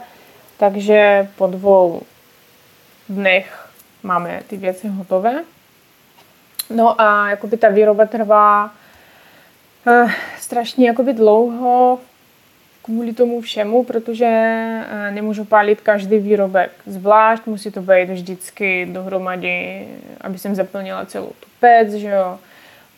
[0.57, 2.03] Takže po dvou
[3.09, 3.69] dnech
[4.03, 5.45] máme ty věci hotové.
[6.71, 8.71] No a jakoby ta výroba trvá
[9.87, 11.99] uh, strašně jakoby dlouho
[12.83, 19.89] kvůli tomu všemu, protože uh, nemůžu pálit každý výrobek zvlášť, musí to být vždycky dohromady,
[20.21, 22.39] aby jsem zaplnila celou tu pec, že jo.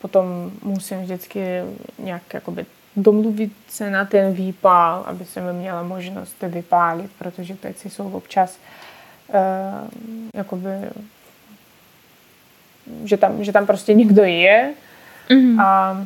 [0.01, 1.41] Potom musím vždycky
[1.99, 7.89] nějak jakoby domluvit se na ten výpál, aby jsem měla možnost to vypálit, protože peci
[7.89, 8.59] jsou občas
[9.27, 9.35] uh,
[10.33, 10.69] jakoby
[13.03, 14.73] že tam, že tam prostě někdo je.
[15.29, 15.61] Mm-hmm.
[15.61, 15.97] A,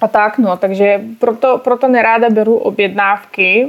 [0.00, 3.68] a tak, no, takže proto, proto neráda beru objednávky,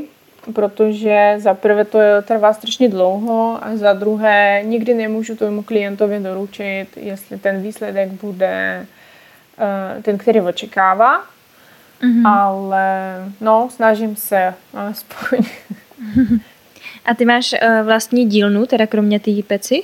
[0.54, 6.88] protože za prvé to trvá strašně dlouho a za druhé nikdy nemůžu tomu klientovi doručit,
[6.96, 8.86] jestli ten výsledek bude
[10.02, 11.24] ten, který očekává.
[12.02, 12.28] Mm-hmm.
[12.28, 15.40] Ale no, snažím se alespoň.
[17.06, 19.84] A ty máš uh, vlastní dílnu, teda kromě té peci?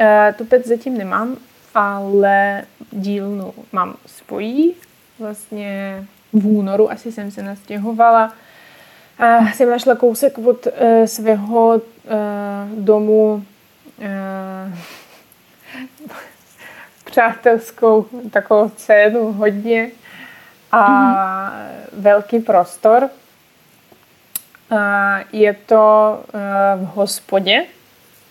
[0.00, 1.36] Uh, tu pec zatím nemám,
[1.74, 4.74] ale dílnu mám svojí.
[5.18, 8.32] Vlastně v únoru asi jsem se nastěhovala.
[9.20, 10.72] Uh, jsem našla kousek od uh,
[11.04, 11.82] svého uh,
[12.84, 14.04] domu uh,
[17.18, 19.90] přátelskou takovou cenu hodně
[20.72, 22.00] a mm-hmm.
[22.00, 23.10] velký prostor.
[24.70, 24.78] Uh,
[25.32, 26.40] je to uh,
[26.84, 27.64] v hospodě,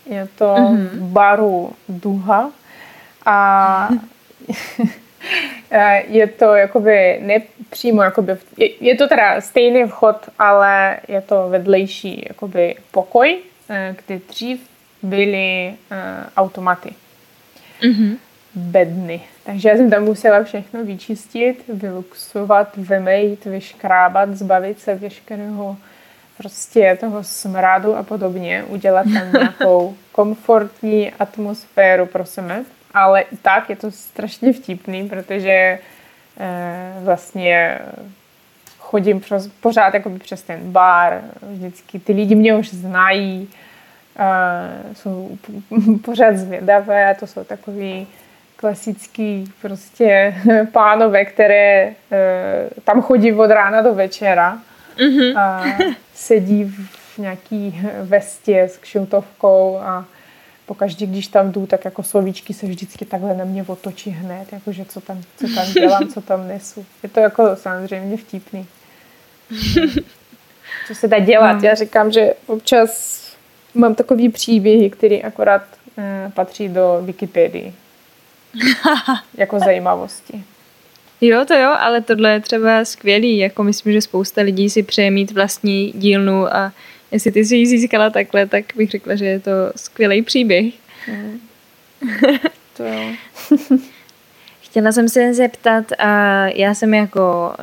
[0.06, 0.88] je to mm-hmm.
[0.88, 2.52] v baru Duha
[3.26, 3.90] a
[6.08, 12.26] je to jakoby nepřímo, jakoby, je, je to teda stejný vchod, ale je to vedlejší
[12.28, 14.70] jakoby pokoj, eh, kde dřív
[15.04, 15.74] byly
[16.38, 16.94] automaty.
[17.82, 18.18] Mm-hmm.
[18.58, 19.22] Bedny.
[19.44, 25.78] Takže já jsem tam musela všechno vyčistit, vyluxovat, vymejt, vyškrábat, zbavit se veškerého
[26.38, 32.64] prostě toho smradu a podobně, udělat tam nějakou komfortní atmosféru pro sebe.
[32.94, 35.80] Ale i tak je to strašně vtipný, protože
[36.40, 37.80] eh, vlastně
[38.80, 43.50] chodím přes, pořád jakoby přes ten bar, vždycky ty lidi mě už znají,
[44.20, 45.38] eh, jsou
[46.06, 48.08] pořád zvědavé, to jsou takový
[48.58, 50.36] klasický prostě
[50.72, 54.60] pánové, které eh, tam chodí od rána do večera
[54.98, 55.40] mm-hmm.
[55.40, 55.64] a
[56.16, 60.06] sedí v nějaký vestě s kšiltovkou a
[60.66, 64.86] pokaždé, když tam jdu, tak jako slovíčky se vždycky takhle na mě otočí hned, jakože
[64.86, 66.86] co tam, co tam dělám, co tam nesu.
[67.04, 68.68] Je to jako samozřejmě vtipný.
[70.88, 71.54] Co se dá dělat?
[71.54, 71.68] No.
[71.68, 73.22] Já říkám, že občas
[73.74, 75.62] mám takový příběhy, které akorát
[75.98, 77.74] eh, patří do Wikipedii.
[79.38, 80.44] jako zajímavosti.
[81.22, 83.38] Jo, to jo, ale tohle je třeba skvělý.
[83.38, 86.72] Jako myslím, že spousta lidí si přeje mít vlastní dílnu a
[87.12, 90.74] jestli ty si ji získala takhle, tak bych řekla, že je to skvělý příběh.
[91.08, 91.40] Mm.
[92.78, 93.02] to jo.
[94.62, 97.54] Chtěla jsem se zeptat, a já jsem jako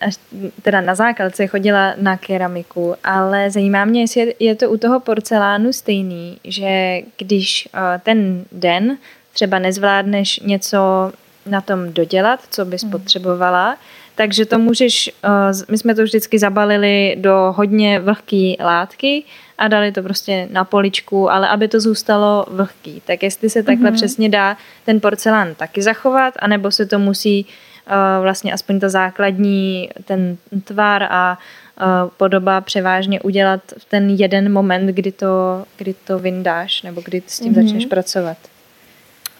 [0.00, 0.14] až
[0.62, 5.72] teda na základce chodila na keramiku, ale zajímá mě, jestli je to u toho porcelánu
[5.72, 7.68] stejný, že když
[8.02, 8.98] ten den
[9.32, 11.12] třeba nezvládneš něco
[11.46, 12.92] na tom dodělat, co bys hmm.
[12.92, 13.76] potřebovala,
[14.14, 15.28] takže to můžeš, eh,
[15.68, 19.24] my jsme to vždycky zabalili do hodně vlhké látky
[19.58, 23.02] a dali to prostě na poličku, ale aby to zůstalo vlhký.
[23.06, 23.94] Tak jestli se takhle mm-hmm.
[23.94, 29.90] přesně dá ten porcelán taky zachovat, anebo se to musí uh, vlastně aspoň ta základní,
[30.04, 31.38] ten tvar a
[31.80, 37.22] uh, podoba převážně udělat v ten jeden moment, kdy to, kdy to vyndáš, nebo kdy
[37.26, 37.62] s tím mm-hmm.
[37.62, 38.36] začneš pracovat.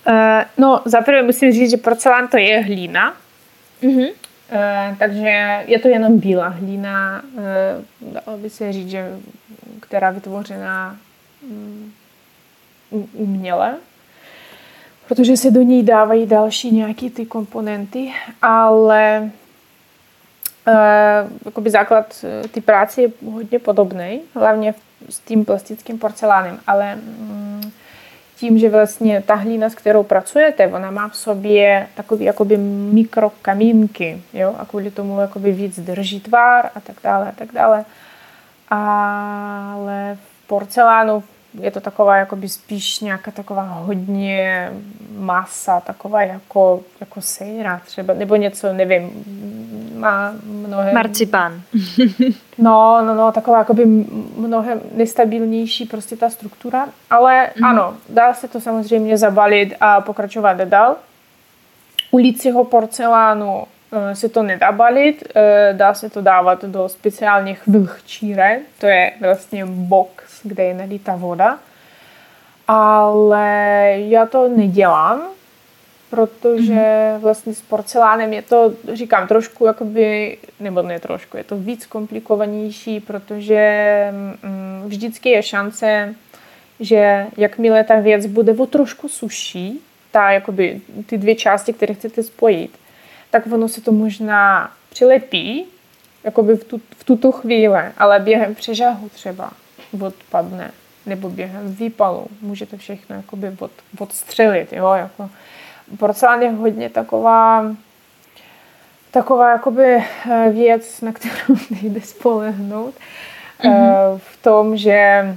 [0.08, 0.14] Uh,
[0.58, 3.16] no, zaprvé musím říct, že porcelán to je hlína.
[3.82, 4.08] Mm-hmm.
[4.10, 9.12] Uh, takže je to jenom bílá hlína, uh, dalo by se říct, že
[9.80, 10.96] která vytvořená
[11.50, 11.92] um,
[13.12, 13.74] uměle,
[15.08, 19.30] protože se do ní dávají další nějaké ty komponenty, ale
[21.44, 24.74] jakoby základ ty práce je hodně podobný, hlavně
[25.08, 27.72] s tím plastickým porcelánem, ale mm,
[28.42, 34.22] tím, že vlastně ta hlína, s kterou pracujete, ona má v sobě takové jakoby mikrokamínky,
[34.32, 37.84] jo, a kvůli tomu jakoby víc drží tvár a tak dále a tak dále.
[38.68, 41.22] Ale v porcelánu
[41.60, 44.70] je to taková jakoby spíš nějaká taková hodně
[45.18, 49.24] masa, taková jako, jako sejra třeba, nebo něco, nevím,
[49.96, 50.94] má mnohem...
[50.94, 51.62] Marcipán.
[52.58, 53.86] no, no, no, taková jakoby
[54.36, 57.64] mnohem nestabilnější prostě ta struktura, ale mm.
[57.64, 60.96] ano, dá se to samozřejmě zabalit a pokračovat dál.
[62.10, 67.66] U lícího porcelánu Eh, se to nedá balit, eh, dá se to dávat do speciálních
[67.66, 71.58] vlhčíren, to je vlastně box, kde je nalita voda.
[72.68, 73.46] Ale
[73.98, 75.22] já to nedělám,
[76.10, 77.18] protože mm-hmm.
[77.18, 83.00] vlastně s porcelánem je to, říkám, trošku jakoby, nebo ne trošku, je to víc komplikovanější,
[83.00, 86.14] protože mm, vždycky je šance,
[86.80, 89.80] že jakmile ta věc bude o trošku suší,
[90.10, 92.78] ta, jakoby, ty dvě části, které chcete spojit,
[93.30, 95.64] tak ono se to možná přilepí,
[96.24, 99.50] jakoby v, tu, v tuto chvíli, ale během přežahu třeba
[100.00, 100.70] odpadne,
[101.06, 105.30] nebo během výpalu může to všechno jakoby od, odstřelit, jo, jako
[105.98, 107.66] porcelán je hodně taková
[109.10, 112.94] taková jakoby eh, věc, na kterou nejde spolehnout,
[113.60, 114.18] mm-hmm.
[114.18, 115.36] v tom, že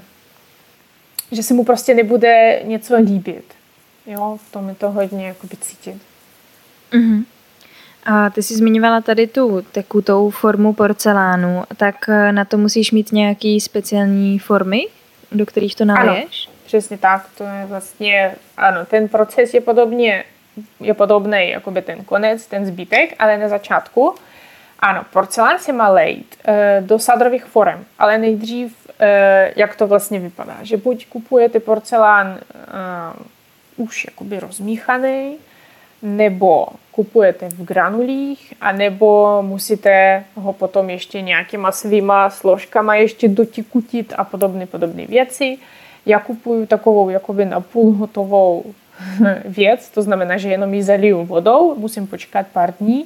[1.31, 3.45] že se mu prostě nebude něco líbit.
[4.05, 6.01] Jo, v tom je to hodně jakoby cítit.
[6.91, 7.25] Mm-hmm.
[8.05, 13.11] A ty jsi zmiňovala tady tu tekutou formu porcelánu, tak eh, na to musíš mít
[13.11, 14.87] nějaký speciální formy,
[15.31, 16.47] do kterých to naliješ?
[16.47, 20.23] Ano, přesně tak, to je vlastně, ano, ten proces je podobně,
[20.79, 24.15] je podobný jako by ten konec, ten zbytek, ale na začátku,
[24.79, 30.19] ano, porcelán se má lejt e, do sadrových forem, ale nejdřív, e, jak to vlastně
[30.19, 32.39] vypadá, že buď kupujete porcelán e,
[33.77, 35.37] už jakoby rozmíchaný,
[36.05, 44.23] nebo kupujete v granulích, anebo musíte ho potom ještě nějakýma svýma složkama ještě dotikutit a
[44.23, 45.57] podobné podobné věci.
[46.05, 48.63] Já kupuju takovou jakoby na půl hotovou
[49.45, 53.05] věc, to znamená, že jenom ji zaliju vodou, musím počkat pár dní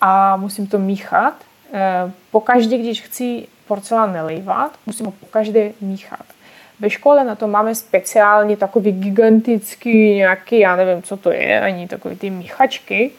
[0.00, 1.34] a musím to míchat.
[1.72, 6.33] Eh, pokaždé, když chci porcelán nelejvat, musím ho pokaždé míchat.
[6.80, 11.88] Ve škole na to máme speciální takový gigantický nějaký, já nevím, co to je, ani
[11.88, 13.10] takový ty míchačky,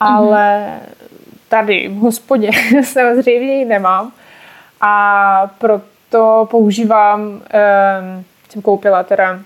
[0.00, 0.78] ale
[1.48, 2.50] tady v hospodě
[2.84, 4.12] samozřejmě ji nemám
[4.80, 7.40] a proto používám, um,
[8.48, 9.40] jsem koupila teda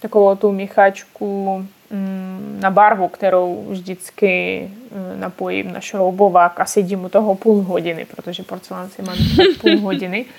[0.00, 1.44] takovou tu míchačku
[1.90, 8.04] um, na barvu, kterou vždycky um, napojím na šroubovák a sedím u toho půl hodiny,
[8.04, 9.16] protože porcelán si mám
[9.60, 10.24] půl hodiny.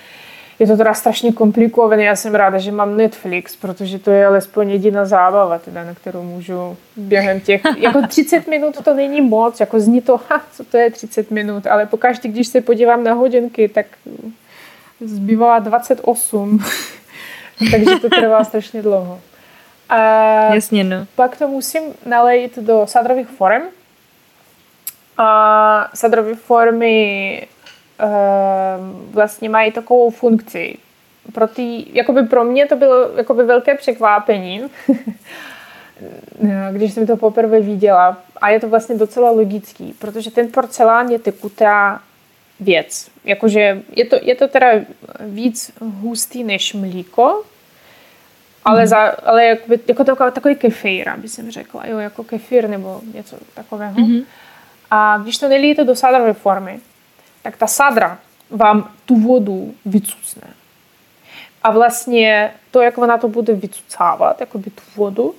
[0.60, 4.70] Je to teda strašně komplikované, já jsem ráda, že mám Netflix, protože to je alespoň
[4.70, 9.80] jediná zábava, teda, na kterou můžu během těch, jako 30 minut to není moc, jako
[9.80, 13.68] zní to, ha, co to je 30 minut, ale pokaždé, když se podívám na hodinky,
[13.68, 13.86] tak
[15.02, 16.60] zbývá 28,
[17.72, 19.20] takže to trvá strašně dlouho.
[19.90, 21.06] A Jasně, no.
[21.16, 23.62] Pak to musím nalejit do sadrových forem.
[25.18, 27.48] A sadrové formy
[29.12, 30.78] vlastně mají takovou funkci.
[31.34, 34.64] Pro, tý, jakoby pro mě to bylo jakoby velké překvápení,
[36.72, 38.18] když jsem to poprvé viděla.
[38.42, 42.02] A je to vlastně docela logický, protože ten porcelán je tekutá
[42.60, 43.12] věc.
[43.24, 44.68] Jakože je to, je to teda
[45.20, 47.44] víc hustý než mlíko,
[48.66, 48.88] ale, mm.
[48.88, 53.38] za, ale jakoby, jako takový, takový kefír, aby jsem řekla, jo, jako kefír nebo něco
[53.54, 53.96] takového.
[53.96, 54.24] Mm-hmm.
[54.92, 56.80] A když to nelíte do sádrové formy,
[57.42, 58.20] tak ta sadra
[58.50, 60.48] vám tu vodu vycucne.
[61.64, 65.36] A vlastně to, jak ona to bude vycucávat, jakoby tu vodu,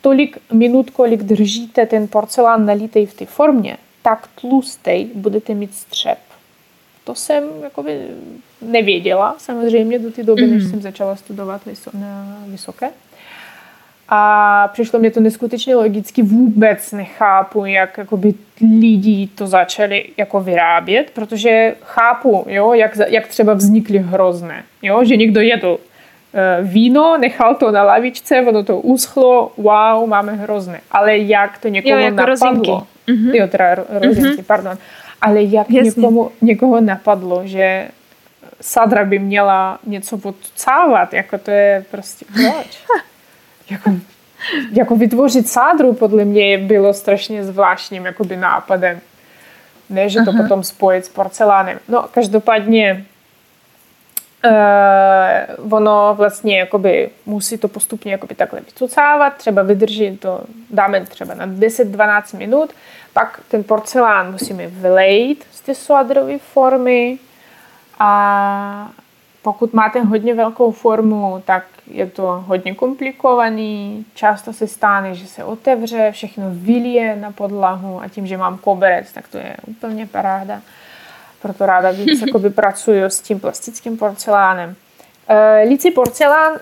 [0.00, 6.18] tolik minut, kolik držíte ten porcelán nalitej v té formě, tak tlustej budete mít střep.
[7.04, 8.06] To jsem jakoby
[8.62, 10.54] nevěděla samozřejmě do té doby, mm.
[10.54, 10.70] než mhm.
[10.70, 11.62] jsem začala studovat
[11.94, 12.90] na vysoké.
[14.08, 18.34] A přišlo mě to neskutečně logicky, vůbec nechápu, jak jakoby,
[18.80, 25.16] lidi to začali jako vyrábět, protože chápu, jo, jak, jak třeba vznikly hrozné, jo, že
[25.16, 25.78] někdo jedl
[26.34, 30.80] e, víno, nechal to na lavičce, ono to uschlo, wow, máme hrozné.
[30.90, 33.34] Ale jak to někomu jo, jako napadlo, mm-hmm.
[33.34, 34.44] jo, teda rozinky, mm-hmm.
[34.46, 34.78] pardon,
[35.20, 37.88] ale jak někomu, někoho napadlo, že
[38.60, 42.84] sadra by měla něco odcávat, jako to je prostě proč?
[43.70, 43.90] Jako,
[44.72, 49.00] jako vytvořit sádru podle mě bylo strašně zvláštním jakoby nápadem.
[49.90, 50.42] Ne, že to Aha.
[50.42, 51.78] potom spojit s porcelánem.
[51.88, 53.04] No, každopádně
[54.44, 60.40] Uh, ono vlastně jakoby musí to postupně jakoby takhle vycucávat, třeba vydrží to,
[60.70, 62.70] dáme třeba na 10-12 minut,
[63.12, 67.18] pak ten porcelán musíme vylejt z té soadrové formy
[67.98, 68.90] a
[69.42, 74.04] pokud máte hodně velkou formu, tak je to hodně komplikovaný.
[74.14, 79.12] Často se stane, že se otevře, všechno vylije na podlahu a tím, že mám koberec,
[79.12, 80.60] tak to je úplně paráda.
[81.42, 84.76] Proto ráda víc jakoby pracuju s tím plastickým porcelánem.
[85.30, 86.52] Uh, lící porcelán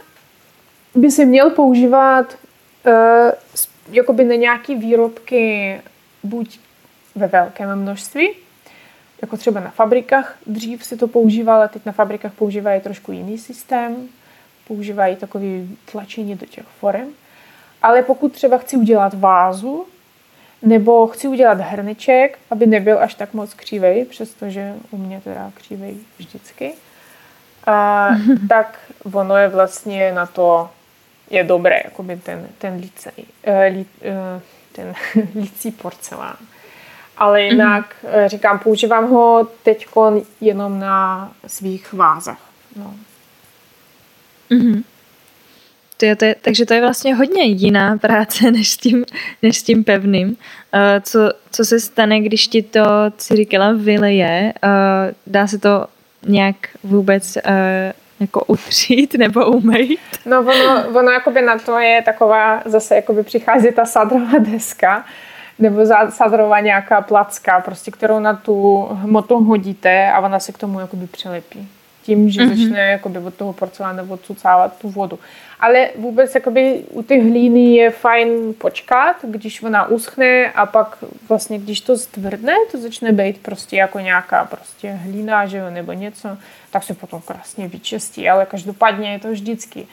[0.95, 2.35] by se měl používat
[2.87, 2.93] uh,
[3.91, 5.81] jakoby na nějaké výrobky
[6.23, 6.59] buď
[7.15, 8.31] ve velkém množství,
[9.23, 14.09] jako třeba na fabrikách dřív se to používalo, teď na fabrikách používají trošku jiný systém,
[14.69, 17.09] používají takový tlačení do těch forem.
[17.83, 19.87] Ale pokud třeba chci udělat vázu,
[20.63, 25.97] nebo chci udělat hrneček, aby nebyl až tak moc křívej, přestože u mě teda křívej
[26.19, 26.73] vždycky,
[27.67, 28.09] a,
[28.49, 28.79] tak
[29.13, 30.71] ono je vlastně na to
[31.31, 33.13] je dobré, jakoby ten, ten lícej,
[33.47, 34.43] uh, lí, uh,
[34.73, 34.95] ten
[35.35, 36.37] lící porcelán
[37.19, 37.51] ale mhm.
[37.51, 38.29] jinak mm-hmm.
[38.29, 39.87] říkám, používám ho teď
[40.41, 42.39] jenom na svých vázech.
[42.77, 42.95] No.
[44.51, 44.83] Mm-hmm.
[45.97, 49.05] To je, to je, takže to je vlastně hodně jiná práce než s tím,
[49.43, 50.29] než s tím pevným.
[50.29, 50.37] Uh,
[51.03, 51.19] co,
[51.51, 52.85] co se stane, když ti to,
[53.17, 54.53] co říkala, vyleje?
[54.65, 54.71] Uh,
[55.27, 55.87] dá se to
[56.27, 57.53] nějak vůbec uh,
[58.21, 60.01] jako utřít nebo umýt?
[60.27, 65.05] No ono, ono jakoby na to je taková, zase jakoby přichází ta sadrová deska,
[65.59, 70.81] nebo sadrová nějaká placka, prostě, kterou na tu hmotu hodíte a ona se k tomu
[70.81, 71.69] jakoby přilepí.
[72.03, 72.49] Tím, že mm-hmm.
[72.49, 75.19] začne jakoby od toho porcelánu odcucávat tu vodu.
[75.61, 80.99] Ale vůbec jakoby u ty hlíny je fajn počkat, když ona uschne a pak
[81.29, 85.93] vlastně, když to stvrdne, to začne být prostě jako nějaká prostě hlína, že jo, nebo
[85.93, 86.29] něco,
[86.71, 89.87] tak se potom krásně vyčistí, ale každopádně je to vždycky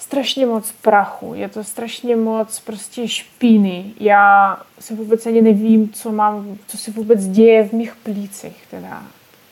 [0.00, 3.84] strašně moc prachu, je to strašně moc prostě špíny.
[4.00, 9.02] Já se vůbec ani nevím, co mám, co se vůbec děje v mých plících teda.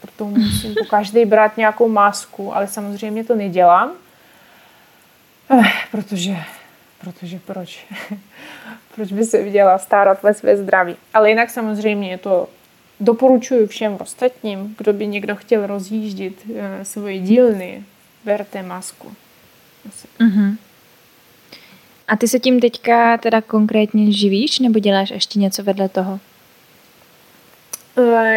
[0.01, 3.92] Proto musím po každý brát nějakou masku, ale samozřejmě to nedělám.
[5.51, 6.36] Eh, protože,
[7.01, 7.86] protože proč?
[8.94, 10.96] proč by se měla starat ve své zdraví?
[11.14, 12.49] Ale jinak samozřejmě to
[13.01, 17.84] doporučuji všem ostatním, kdo by někdo chtěl rozjíždit e, svoje dílny,
[18.24, 19.12] berte masku.
[20.20, 20.56] Uh-huh.
[22.08, 26.20] A ty se tím teďka teda konkrétně živíš, nebo děláš ještě něco vedle toho?
[27.96, 28.36] Uh,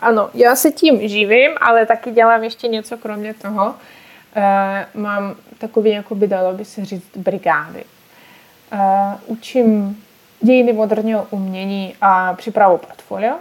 [0.00, 3.66] ano, já se tím živím, ale taky dělám ještě něco kromě toho.
[3.66, 7.84] Uh, mám takový, jako by dalo by se říct, brigády.
[8.72, 8.80] Uh,
[9.26, 10.02] učím
[10.40, 13.36] dějiny moderního umění a přípravu portfolia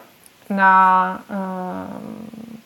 [0.50, 2.04] na uh,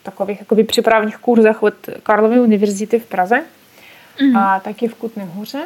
[0.03, 1.73] takových jakoby přípravných kurzech od
[2.03, 3.43] Karlovy univerzity v Praze
[4.21, 4.37] mm.
[4.37, 5.63] a taky v Kutné hoře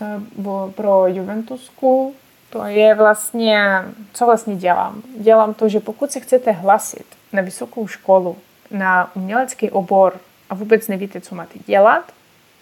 [0.00, 2.14] eh, pro Juventusku.
[2.50, 5.02] To je vlastně, co vlastně dělám?
[5.18, 8.36] Dělám to, že pokud se chcete hlasit na vysokou školu,
[8.70, 12.12] na umělecký obor a vůbec nevíte, co máte dělat,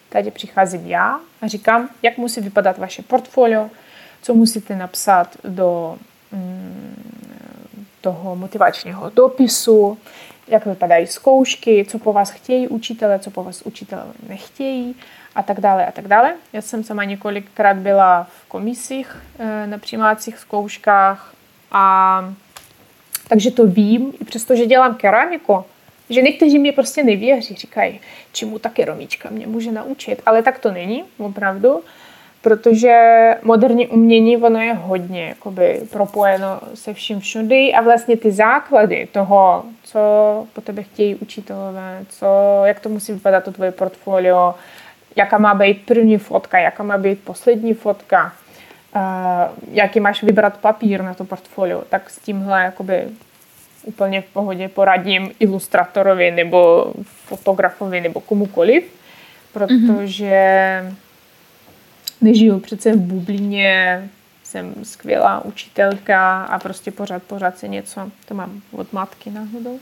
[0.09, 3.70] tady přicházím já a říkám, jak musí vypadat vaše portfolio,
[4.22, 5.98] co musíte napsat do
[6.32, 7.05] mm,
[8.00, 9.98] toho motivačního dopisu,
[10.49, 14.97] jak vypadají zkoušky, co po vás chtějí učitele, co po vás učitele nechtějí
[15.34, 16.34] a tak dále a tak dále.
[16.53, 21.34] Já jsem sama několikrát byla v komisích eh, na přijímacích zkouškách
[21.72, 22.34] a
[23.28, 25.64] takže to vím, i přesto, že dělám keramiku,
[26.11, 28.01] že někteří mě prostě nevěří, říkají,
[28.32, 31.80] čemu ta keramička mě může naučit, ale tak to není, opravdu
[32.43, 32.97] protože
[33.43, 39.64] moderní umění, ono je hodně jakoby, propojeno se vším všudy a vlastně ty základy toho,
[39.84, 40.01] co
[40.53, 42.26] po tebe chtějí učitelové, co,
[42.64, 44.55] jak to musí vypadat to tvoje portfolio,
[45.16, 48.32] jaká má být první fotka, jaká má být poslední fotka,
[48.97, 49.03] uh,
[49.72, 53.05] jaký máš vybrat papír na to portfolio, tak s tímhle jakoby
[53.84, 58.84] úplně v pohodě poradím ilustratorovi nebo fotografovi nebo komukoliv,
[59.53, 60.34] protože
[60.84, 60.95] mm-hmm
[62.23, 64.09] nežiju přece v bublině,
[64.43, 69.79] jsem skvělá učitelka a prostě pořád, pořád se něco, to mám od matky náhodou.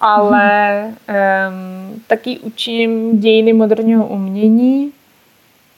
[0.00, 4.92] Ale um, taky učím dějiny moderního umění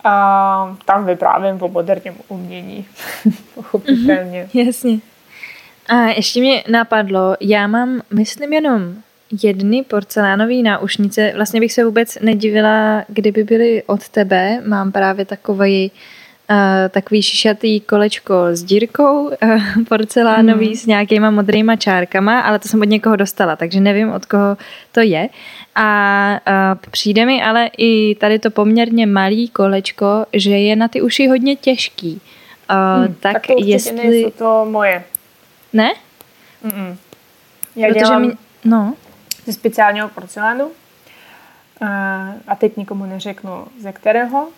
[0.05, 2.87] a tam vyprávím o moderním umění,
[3.55, 4.49] pochopitelně.
[4.53, 4.99] Mm-hmm, jasně.
[5.89, 8.95] A ještě mě napadlo, já mám, myslím jenom
[9.43, 11.33] jedny porcelánové náušnice.
[11.37, 14.62] Vlastně bych se vůbec nedivila, kdyby byly od tebe.
[14.66, 15.91] Mám právě takový
[16.89, 19.35] takový šišatý kolečko s dírkou uh,
[19.89, 20.74] porcelánový mm.
[20.74, 24.57] s nějakýma modrýma čárkama, ale to jsem od někoho dostala, takže nevím, od koho
[24.93, 25.28] to je.
[25.74, 31.03] A uh, přijde mi ale i tady to poměrně malý kolečko, že je na ty
[31.03, 32.20] uši hodně těžký.
[32.70, 33.97] Uh, hmm, tak, tak to jestli...
[33.97, 35.05] nejsou to moje.
[35.72, 35.93] Ne?
[36.64, 36.97] Mm-mm.
[37.76, 38.33] Já Protože dělám mi...
[38.64, 38.95] no.
[39.47, 40.70] Ze speciálního porcelánu
[42.49, 44.49] a teď nikomu neřeknu ze kterého.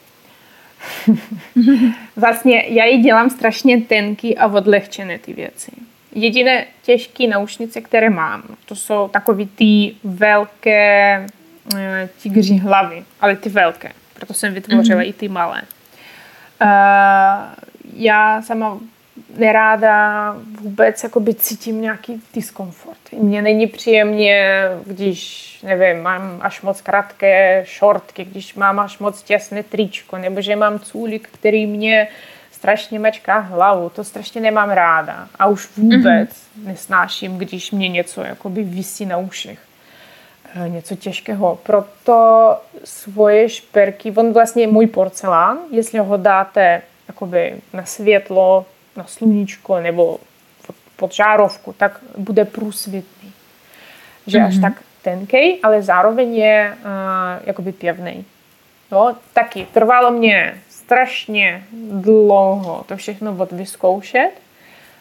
[2.16, 5.72] vlastně já ji dělám strašně tenký a odlehčené ty věci.
[6.12, 11.26] Jediné těžké naušnice, které mám, to jsou takový ty velké
[11.76, 13.93] eh, tigří hlavy, ale ty velké.
[14.14, 15.09] Proto jsem vytvořila mm-hmm.
[15.09, 15.62] i ty malé.
[16.62, 16.68] Uh,
[17.97, 18.78] já sama
[19.36, 22.98] neráda vůbec jakoby cítím nějaký diskomfort.
[23.12, 29.62] Mně není příjemně, když, nevím, mám až moc krátké šortky, když mám až moc těsné
[29.62, 32.08] tričko, nebo že mám cůlik, který mě
[32.52, 35.28] strašně mečká hlavu, to strašně nemám ráda.
[35.38, 36.66] A už vůbec mm-hmm.
[36.66, 39.58] nesnáším, když mě něco jakoby visí na uších.
[40.56, 41.58] Eh, něco těžkého.
[41.62, 48.66] Proto svoje šperky, on vlastně můj porcelán, jestli ho dáte jakoby na světlo,
[48.97, 50.18] na sluníčko nebo
[50.97, 53.32] pod žárovku, tak bude průsvitný.
[54.26, 54.47] Že mm-hmm.
[54.47, 54.62] až mhm.
[54.62, 58.24] tak tenkej, ale zároveň je uh, jakoby pěvný.
[58.92, 64.30] No, taky trvalo mě strašně dlouho to všechno od vyzkoušet,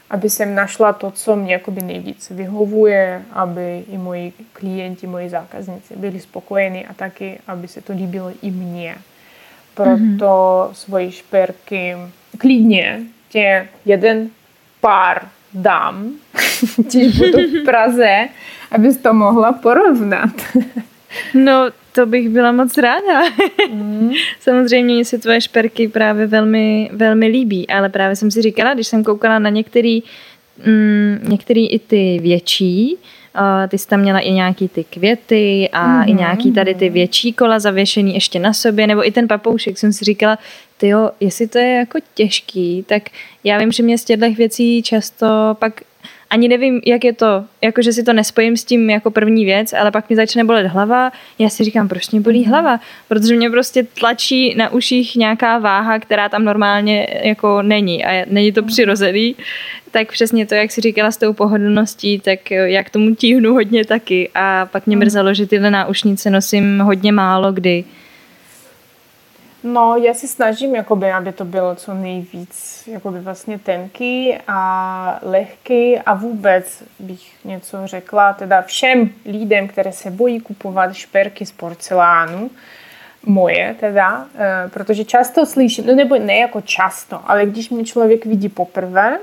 [0.10, 5.96] aby jsem našla to, co mě jakoby nejvíc vyhovuje, aby i moji klienti, moji zákazníci
[5.96, 8.96] byli spokojení a taky, aby se to líbilo i mně.
[9.74, 10.72] Proto mm-hmm.
[10.72, 11.96] svoji šperky
[12.38, 13.02] klidně
[13.34, 14.30] tě jeden
[14.82, 16.12] pár dám,
[16.78, 18.28] když budu v Praze,
[18.72, 20.30] abys to mohla porovnat.
[21.34, 23.22] no, to bych byla moc ráda.
[23.72, 24.12] Mm.
[24.40, 28.88] Samozřejmě mě se tvoje šperky právě velmi, velmi líbí, ale právě jsem si říkala, když
[28.88, 30.04] jsem koukala na některý,
[30.66, 32.98] mm, některý i ty větší,
[33.40, 36.10] Uh, ty jsi tam měla i nějaký ty květy a mm-hmm.
[36.10, 39.94] i nějaký tady ty větší kola zavěšený ještě na sobě, nebo i ten papoušek jsem
[39.94, 40.38] si říkala,
[40.84, 43.04] ty jo, jestli to je jako těžký, tak
[43.44, 45.28] já vím, že mě z těchto věcí často
[45.60, 45.82] pak
[46.30, 49.74] ani nevím, jak je to, jako že si to nespojím s tím jako první věc,
[49.74, 51.12] ale pak mi začne bolet hlava.
[51.40, 52.50] Já si říkám, proč mě bolí mhm.
[52.50, 52.80] hlava?
[53.08, 58.52] Protože mě prostě tlačí na uších nějaká váha, která tam normálně jako není a není
[58.52, 58.68] to mhm.
[58.68, 59.36] přirozený.
[59.92, 64.30] Tak přesně to, jak si říkala s tou pohodlností, tak jak tomu tíhnu hodně taky
[64.36, 65.06] a pak mě mhm.
[65.06, 67.84] mrzelo, že tyhle náušnice nosím hodně málo kdy.
[69.64, 75.99] No, já si snažím, jakoby, aby to bylo co nejvíc jakoby vlastně tenký a lehký
[75.99, 82.51] a vůbec bych něco řekla, teda všem lidem, které se bojí kupovat šperky z porcelánu,
[83.26, 88.26] moje teda, eh, protože často slyším, no nebo ne jako často, ale když mě člověk
[88.26, 89.18] vidí poprvé,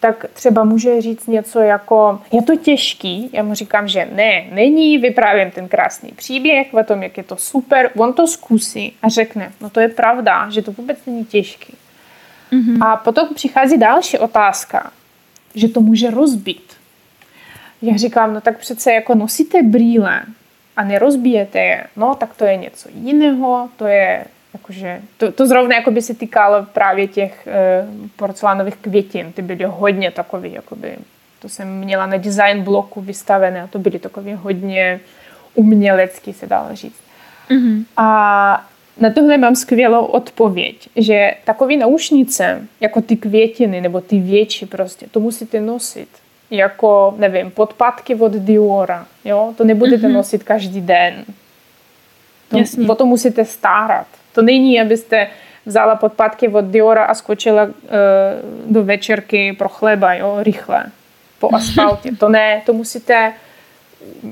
[0.00, 4.98] tak třeba může říct něco jako, je to těžký, já mu říkám, že ne, není,
[4.98, 9.52] vyprávím ten krásný příběh o tom, jak je to super, on to zkusí a řekne,
[9.60, 11.74] no to je pravda, že to vůbec není těžký.
[12.52, 12.86] Mm-hmm.
[12.86, 14.90] A potom přichází další otázka,
[15.54, 16.72] že to může rozbít.
[17.82, 20.22] Já říkám, no tak přece jako nosíte brýle
[20.76, 25.76] a nerozbijete je, no tak to je něco jiného, to je Jakože, to, to zrovna
[25.76, 27.86] jako by se týkalo právě těch e,
[28.16, 29.32] porcelánových květin.
[29.32, 30.96] Ty byly hodně takový, jakoby,
[31.42, 35.00] to jsem měla na design bloku vystavené a to byly takové hodně
[35.54, 37.00] umělecký, se dalo říct.
[37.50, 37.84] Mm-hmm.
[37.96, 38.68] A
[39.00, 45.06] na tohle mám skvělou odpověď, že takové naušnice, jako ty květiny nebo ty větší prostě,
[45.10, 46.08] to musíte nosit
[46.50, 49.54] jako, nevím, podpatky od Diora, jo?
[49.56, 50.12] To nebudete mm-hmm.
[50.12, 51.24] nosit každý den.
[52.48, 52.58] To,
[52.92, 54.06] o to musíte starat.
[54.38, 55.28] To není, abyste
[55.66, 57.72] vzala podpatky od Diora a skočila uh,
[58.66, 60.84] do večerky pro chleba, jo, rychle,
[61.38, 62.10] po asfaltě.
[62.18, 63.32] To ne, to musíte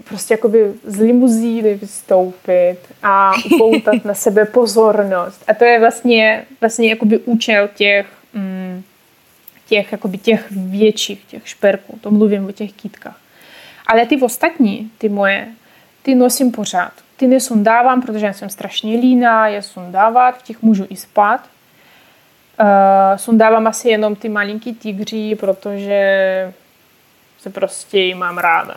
[0.05, 5.45] prostě jakoby z limuzíny vystoupit a upoutat na sebe pozornost.
[5.49, 8.83] A to je vlastně, vlastně jakoby účel těch, mm,
[9.69, 11.99] těch, jakoby těch větších, těch šperků.
[12.01, 13.21] To mluvím o těch kytkách.
[13.87, 15.49] Ale ty ostatní, ty moje,
[16.03, 20.87] ty nosím pořád ty nesundávám, protože já jsem strašně líná je sundávat, v těch můžu
[20.89, 21.41] i spát.
[22.61, 22.67] Uh,
[23.17, 26.53] sundávám asi jenom ty malinký tigří, protože
[27.39, 28.77] se prostě mám ráda.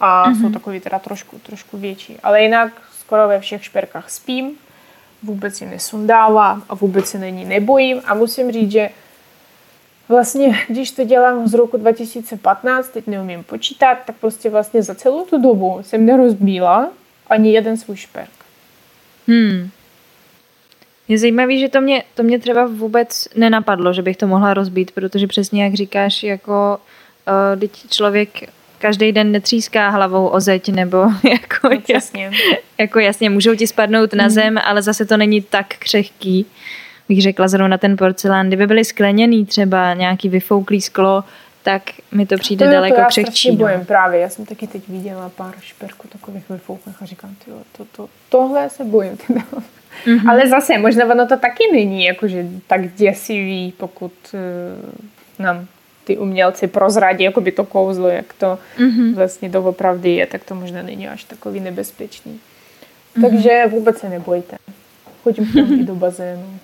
[0.00, 0.40] A mm-hmm.
[0.40, 2.16] jsou takový teda trošku, trošku větší.
[2.22, 4.50] Ale jinak skoro ve všech šperkách spím,
[5.22, 8.02] vůbec je nesundávám a vůbec se není nebojím.
[8.04, 8.90] A musím říct, že
[10.08, 15.24] vlastně, když to dělám z roku 2015, teď neumím počítat, tak prostě vlastně za celou
[15.24, 16.90] tu dobu jsem nerozbíla
[17.30, 18.30] ani jeden svůj šperk.
[19.28, 19.70] Hmm.
[21.08, 24.90] Je zajímavé, že to mě, to mě třeba vůbec nenapadlo, že bych to mohla rozbít,
[24.90, 26.78] protože přesně jak říkáš, jako
[27.28, 28.28] uh, teď člověk
[28.78, 30.98] každý den netříská hlavou o zeď, nebo
[31.30, 32.30] jako, no, jasně.
[32.78, 34.30] jako jasně, můžou ti spadnout na mhm.
[34.30, 36.46] zem, ale zase to není tak křehký,
[37.08, 38.46] bych řekla zrovna ten porcelán.
[38.46, 41.24] Kdyby byly skleněný třeba nějaký vyfouklý sklo,
[41.66, 43.50] tak mi to přijde to daleko to já křehčí.
[43.50, 43.56] No.
[43.56, 47.84] bojím právě, já jsem taky teď viděla pár šperků takových vyfouklých a říkám, tyjo, to,
[47.84, 49.12] to, tohle se bojím.
[49.12, 50.30] Mm-hmm.
[50.30, 55.66] Ale zase, možná ono to taky není jakože tak děsivý, pokud uh, nám
[56.04, 59.14] ty umělci prozradí jakoby to kouzlo, jak to mm-hmm.
[59.14, 62.40] vlastně doopravdy je, tak to možná není až takový nebezpečný.
[63.16, 63.28] Mm-hmm.
[63.28, 64.56] Takže vůbec se nebojte.
[65.22, 66.58] Chodím tam i do bazénu.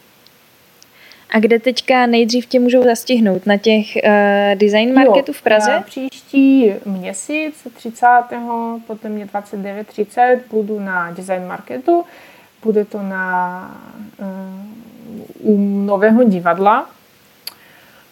[1.33, 3.47] A kde teďka nejdřív tě můžou zastihnout?
[3.47, 4.11] Na těch uh,
[4.55, 5.73] design marketu v Praze?
[5.73, 8.07] Jo, příští měsíc, 30.
[8.87, 12.05] potom je 29.30, budu na design marketu.
[12.63, 13.77] Bude to na
[14.19, 14.27] uh,
[15.41, 16.91] u nového divadla.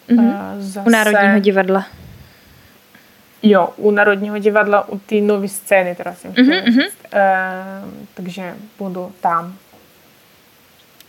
[0.09, 0.55] Mm-hmm.
[0.55, 0.87] Uh, zase...
[0.87, 1.85] U Národního divadla.
[3.43, 6.85] Jo, u Národního divadla, u té nové scény, teda jsem mm-hmm.
[6.85, 9.55] uh, takže budu tam.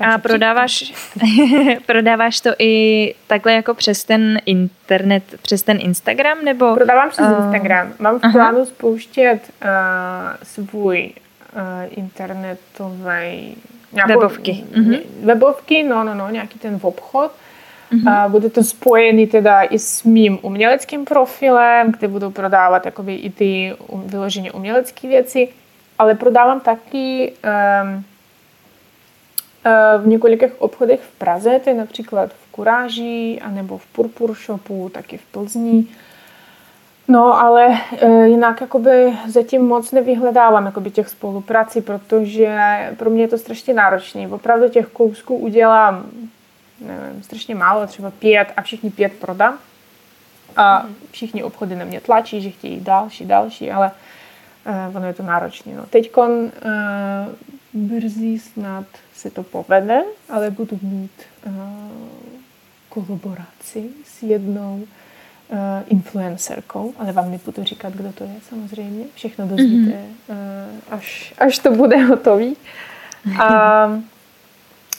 [0.03, 0.93] A prodáváš,
[1.87, 6.75] prodáváš to i takhle jako přes ten internet, přes ten Instagram, nebo?
[6.75, 7.93] Prodávám přes uh, Instagram.
[7.99, 8.67] Mám v plánu aha.
[8.67, 9.69] spouštět uh,
[10.43, 11.13] svůj
[11.55, 13.57] uh, internetový...
[14.07, 14.65] Webovky.
[14.73, 15.01] Uh-huh.
[15.25, 17.33] Webovky, no, no, no, nějaký ten obchod.
[17.93, 18.25] Uh-huh.
[18.25, 23.31] Uh, bude to spojený teda i s mým uměleckým profilem, kde budu prodávat jakoby i
[23.31, 23.75] ty
[24.07, 25.49] vyloženě umělecké věci,
[25.99, 27.33] ale prodávám taky
[27.85, 28.12] um, Eh,
[29.99, 35.19] v několikých obchodech v Praze, to je například v Kuráži, anebo v Purpur Shopu, taky
[35.19, 35.87] v Plzni.
[37.09, 42.59] No, ale e, jinak jakoby zatím moc nevyhledávám jakoby těch spoluprací, protože
[42.97, 44.29] pro mě je to strašně náročné.
[44.29, 46.07] Opravdu těch kousků udělám
[46.81, 49.59] nevím, strašně málo, třeba pět a všichni pět prodám.
[50.57, 53.91] A všichni obchody na mě tlačí, že chtějí další, další, ale
[54.67, 55.73] e, ono je to náročné.
[55.75, 55.87] No.
[55.87, 56.51] Teď e,
[57.73, 58.85] brzy snad
[59.23, 61.11] se to povede, ale budu mít
[61.47, 61.53] uh,
[62.89, 64.83] kolaboraci s jednou
[65.49, 69.05] uh, influencerkou, ale vám nebudu říkat, kdo to je samozřejmě.
[69.15, 70.35] Všechno dozvíte, mm-hmm.
[70.89, 72.57] uh, až, až to bude hotový.
[73.43, 73.87] A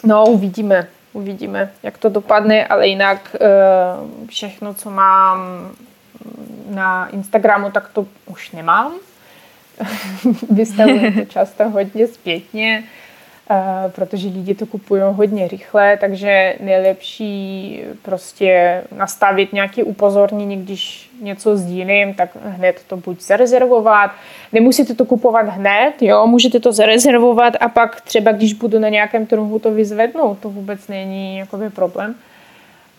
[0.04, 5.40] no, uvidíme, uvidíme, jak to dopadne, ale jinak uh, všechno, co mám
[6.70, 8.94] na Instagramu, tak to už nemám.
[10.50, 12.84] Vystavuji to často hodně zpětně
[13.88, 22.14] protože lidi to kupují hodně rychle, takže nejlepší prostě nastavit nějaké upozornění, když něco sdílím,
[22.14, 24.12] tak hned to buď zarezervovat.
[24.52, 29.26] Nemusíte to kupovat hned, jo, můžete to zarezervovat a pak třeba, když budu na nějakém
[29.26, 32.16] trhu to vyzvednout, to vůbec není jakoby problém.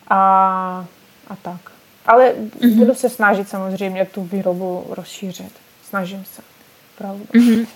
[0.09, 0.87] A,
[1.29, 1.61] a tak.
[2.07, 2.75] Ale mm-hmm.
[2.75, 5.53] budu se snažit samozřejmě tu výrobu rozšířit.
[5.89, 6.43] Snažím se.
[6.99, 7.25] Pravda.
[7.35, 7.67] Mm-hmm.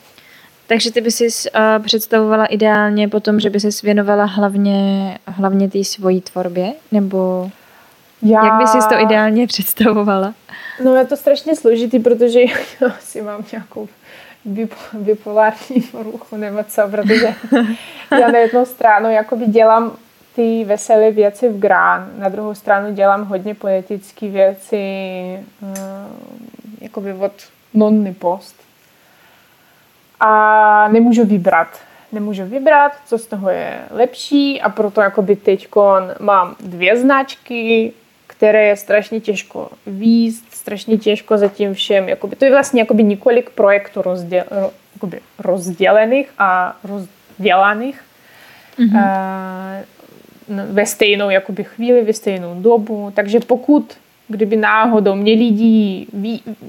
[0.69, 5.85] Takže ty by si uh, představovala ideálně potom, že by se věnovala hlavně, hlavně té
[5.85, 6.73] svojí tvorbě?
[6.93, 7.51] Nebo
[8.23, 8.45] já...
[8.45, 10.35] jak by si to ideálně představovala?
[10.85, 12.41] No je to strašně složitý, protože
[12.81, 13.89] já si mám nějakou
[14.93, 17.35] bipolární poruchu nebo co, protože
[18.21, 19.97] já na jednu stranu jakoby dělám
[20.37, 24.79] ty veselé věci v grán, na druhou stranu dělám hodně poetické věci,
[25.63, 25.69] uh,
[26.81, 27.33] jakoby od
[27.75, 28.68] nonny post
[30.21, 31.81] a nemůžu vybrat.
[32.13, 35.69] Nemůžu vybrat, co z toho je lepší a proto jakoby teď
[36.21, 37.93] mám dvě značky,
[38.27, 42.09] které je strašně těžko výst, strašně těžko za tím všem.
[42.09, 44.45] Jakoby, to je vlastně jakoby několik projektů rozděl,
[44.95, 48.01] jakoby rozdělených a rozdělaných
[48.79, 49.85] mm-hmm.
[50.49, 53.13] uh, ve stejnou jakoby chvíli, ve stejnou dobu.
[53.15, 53.97] Takže pokud
[54.29, 56.07] kdyby náhodou mě lidi,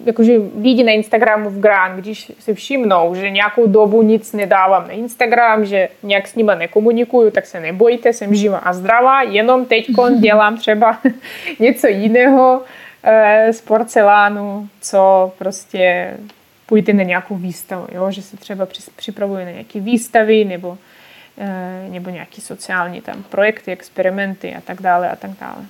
[0.06, 4.94] jakože lidi na Instagramu v Grán, když si všimnou, že nějakou dobu nic nedávám na
[4.94, 9.88] Instagram, že nějak s nima nekomunikuju, tak se nebojte, jsem živa a zdravá, jenom teď
[10.20, 11.00] dělám třeba
[11.60, 12.62] něco jiného
[13.04, 16.14] e, z porcelánu, co prostě
[16.66, 18.12] půjde na nějakou výstavu, jo?
[18.12, 20.78] že se třeba připravuje na nějaké výstavy nebo,
[21.38, 25.66] e, nebo nějaké sociální tam projekty, experimenty a tak dále a tak dále.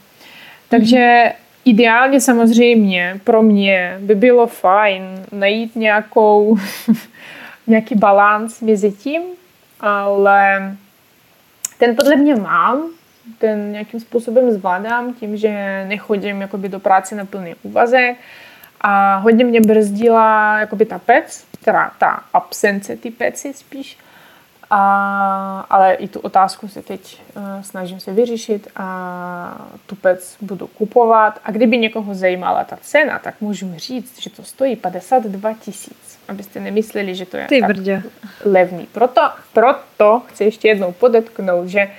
[0.70, 1.34] Takže
[1.66, 6.57] Ideálně samozřejmě pro mě by bylo fajn najít nějakou,
[7.68, 9.22] nějaký balans mezi tím,
[9.80, 10.72] ale
[11.78, 12.84] ten podle mě mám,
[13.38, 18.18] ten nějakým způsobem zvládám tím, že nechodím jakoby do práce na plný úvazek
[18.82, 23.97] a hodně mě brzdila jakoby ta pec, teda ta absence ty peci spíš,
[24.70, 31.39] A, ale i tu otázku se teď uh, snažím se vyřešit a tupec budu kupovat.
[31.43, 36.20] A kdyby někoho zajímala ta cena, tak můžu říct, že to stojí 52 tisíc.
[36.28, 38.03] Abyste nemysleli, že to je Ty tak brdě.
[38.45, 38.88] levný.
[38.91, 39.22] Proto,
[39.53, 41.89] proto chci ještě jednou podotknout, že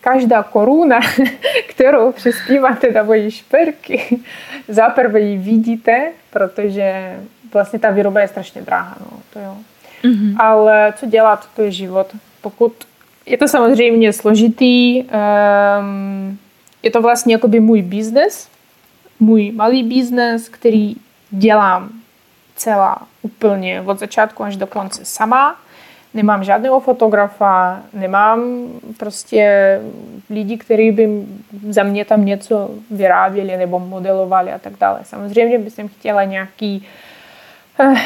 [0.00, 1.00] každá koruna,
[1.68, 4.18] kterou přispíváte na moji šperky,
[4.68, 7.16] zaprvé ji vidíte, protože
[7.52, 8.96] vlastně ta výroba je strašně drahá.
[9.00, 9.56] No, to jo.
[10.04, 10.34] Mm-hmm.
[10.38, 12.16] Ale co dělat, to je život.
[12.40, 12.72] Pokud
[13.26, 16.38] je to samozřejmě složitý, um,
[16.82, 18.48] je to vlastně jakoby můj biznes,
[19.20, 20.94] můj malý biznes, který
[21.30, 21.88] dělám
[22.56, 25.56] celá úplně od začátku až do konce sama.
[26.14, 29.80] Nemám žádného fotografa, nemám prostě
[30.30, 31.26] lidi, kteří by
[31.68, 35.00] za mě tam něco vyráběli nebo modelovali a tak dále.
[35.02, 37.07] Samozřejmě bych chtěla nějaký eh,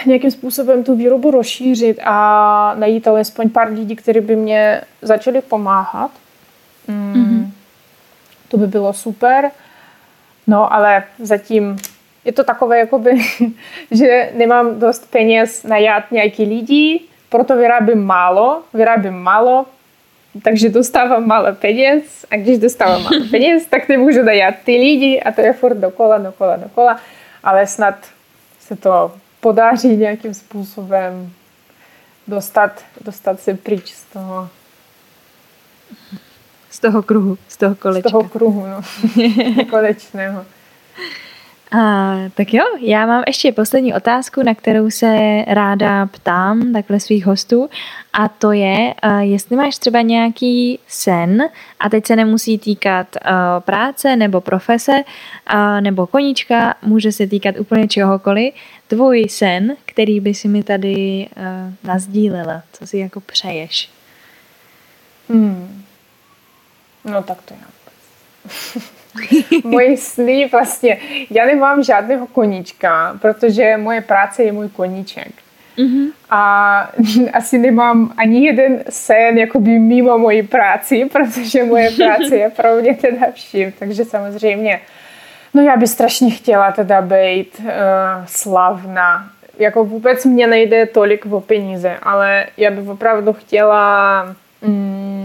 [0.06, 6.10] nějakým způsobem tu výrobu rozšířit a najít alespoň pár lidí, kteří by mě začali pomáhat.
[6.88, 7.14] Mm.
[7.14, 7.50] Mm-hmm.
[8.48, 9.50] To by bylo super.
[10.46, 11.76] No, ale zatím
[12.24, 13.10] je to takové, jakoby,
[13.90, 19.66] že nemám dost peněz najat nějaký lidi, proto vyrábím málo, vyrábím málo,
[20.44, 25.32] takže dostávám málo peněz a když dostávám málo peněz, tak nemůžu najat ty lidi a
[25.32, 27.00] to je furt dokola, dokola, dokola,
[27.44, 27.94] ale snad
[28.60, 29.12] se to
[29.42, 31.32] podaří nějakým způsobem
[32.28, 34.48] dostat, dostat se pryč z toho
[36.70, 38.08] z toho kruhu, z toho kolečka.
[38.08, 38.80] Z toho kruhu, no.
[39.70, 40.44] Konečného.
[41.78, 47.26] A, tak jo, já mám ještě poslední otázku, na kterou se ráda ptám takhle svých
[47.26, 47.70] hostů
[48.12, 51.42] a to je, jestli máš třeba nějaký sen
[51.80, 53.16] a teď se nemusí týkat
[53.58, 55.04] práce nebo profese
[55.80, 58.54] nebo koníčka, může se týkat úplně čehokoliv,
[58.86, 61.28] tvůj sen, který by si mi tady
[61.84, 63.90] nazdílela, co si jako přeješ.
[65.28, 65.84] Hmm.
[67.04, 67.66] No tak to já.
[69.64, 70.98] moje sny vlastně,
[71.30, 75.32] já nemám žádného koníčka, protože moje práce je můj koníček.
[75.78, 76.06] Mm-hmm.
[76.30, 76.90] A
[77.32, 82.94] asi nemám ani jeden sen jakoby mimo moji práci, protože moje práce je pro mě
[82.94, 83.72] teda vším.
[83.78, 84.80] Takže samozřejmě,
[85.54, 87.66] no já bych strašně chtěla teda být uh,
[88.26, 89.28] slavná.
[89.58, 94.24] Jako vůbec mě nejde tolik o peníze, ale já bych opravdu chtěla
[94.62, 95.21] mm,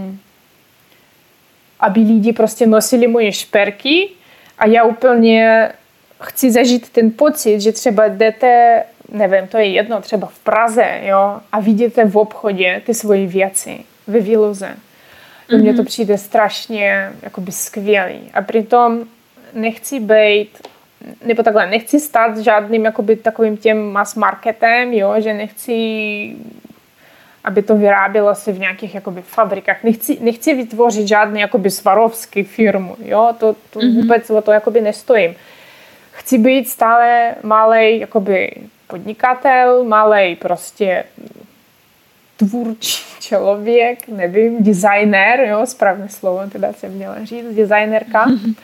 [1.80, 4.08] aby lidi prostě nosili moje šperky
[4.58, 5.68] a já úplně
[6.22, 11.40] chci zažít ten pocit, že třeba jdete, nevím, to je jedno, třeba v Praze, jo,
[11.52, 14.68] a vidíte v obchodě ty svoje věci ve výloze.
[15.48, 15.60] Mm-hmm.
[15.60, 18.20] Mně to přijde strašně jakoby skvělý.
[18.34, 19.04] A přitom
[19.54, 20.68] nechci být,
[21.24, 25.72] nebo takhle, nechci stát žádným jakoby takovým tím mass marketem, jo, že nechci
[27.44, 29.84] aby to vyrábělo se v nějakých jakoby, fabrikách.
[29.84, 32.96] Nechci, nechci vytvořit žádný jakoby, svarovský firmu.
[33.04, 33.34] Jo?
[33.38, 33.94] To, to mm-hmm.
[33.94, 35.34] vůbec o to jakoby, nestojím.
[36.10, 38.50] Chci být stále malý jakoby,
[38.86, 41.04] podnikatel, malý prostě
[42.36, 48.26] tvůrčí člověk, nevím, designer, jo, správné slovo teda jsem měla říct, designerka.
[48.26, 48.54] Mm-hmm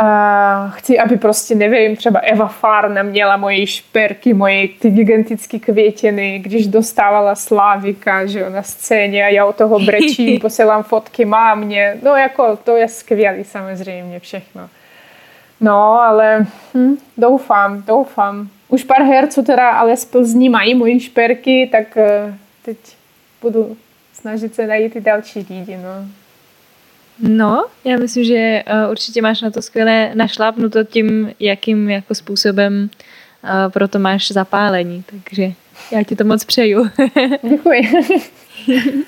[0.00, 6.38] Uh, chci, aby prostě, nevím, třeba Eva Farna měla moje šperky, moje ty gigantické květiny,
[6.38, 11.96] když dostávala Slávika, že jo, na scéně a já o toho brečím, posílám fotky mámě.
[12.02, 14.68] No jako, to je skvělý samozřejmě všechno.
[15.60, 18.48] No, ale hm, doufám, doufám.
[18.68, 22.34] Už pár herců teda ale z Plzní mají moje šperky, tak uh,
[22.64, 22.76] teď
[23.42, 23.76] budu
[24.12, 26.08] snažit se najít i další lidi, no.
[27.20, 32.90] No, já myslím, že uh, určitě máš na to skvěle našlápnuto tím, jakým jako způsobem
[33.44, 35.52] uh, pro to máš zapálení, takže
[35.92, 36.90] já ti to moc přeju.
[37.42, 37.82] Děkuji.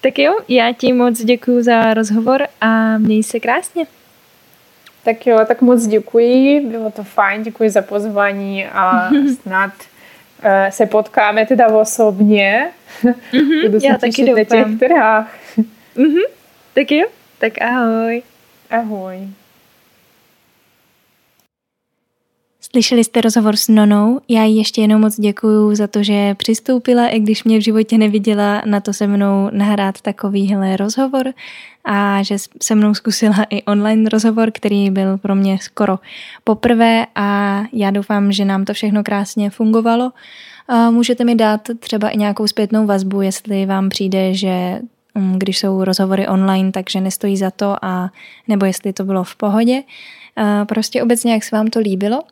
[0.00, 3.86] tak jo, já ti moc děkuji za rozhovor a měj se krásně.
[5.04, 9.10] Tak jo, tak moc děkuji, bylo to fajn, děkuji za pozvání a
[9.42, 9.72] snad
[10.44, 12.70] uh, se potkáme teda osobně.
[13.02, 15.34] Mm-hmm, Budu se já taky na těch trhách.
[15.96, 16.24] Mm-hmm,
[16.74, 17.06] tak jo.
[17.38, 18.22] Tak ahoj.
[18.70, 19.28] Ahoj.
[22.60, 27.08] Slyšeli jste rozhovor s Nonou, já jí ještě jenom moc děkuju za to, že přistoupila,
[27.08, 31.32] i když mě v životě neviděla na to se mnou nahrát takovýhle rozhovor
[31.84, 35.98] a že se mnou zkusila i online rozhovor, který byl pro mě skoro
[36.44, 40.12] poprvé a já doufám, že nám to všechno krásně fungovalo.
[40.90, 44.80] Můžete mi dát třeba i nějakou zpětnou vazbu, jestli vám přijde, že
[45.36, 48.10] když jsou rozhovory online, takže nestojí za to a
[48.48, 49.82] nebo jestli to bylo v pohodě.
[50.68, 52.22] Prostě obecně, jak se vám to líbilo.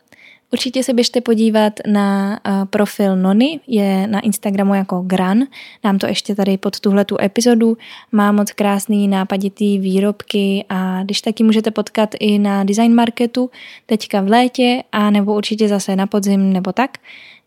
[0.52, 5.38] Určitě se běžte podívat na profil Nony, je na Instagramu jako Gran,
[5.84, 7.76] dám to ještě tady pod tuhle tu epizodu,
[8.12, 13.50] má moc krásný nápaditý výrobky a když taky můžete potkat i na design marketu
[13.86, 16.98] teďka v létě a nebo určitě zase na podzim nebo tak.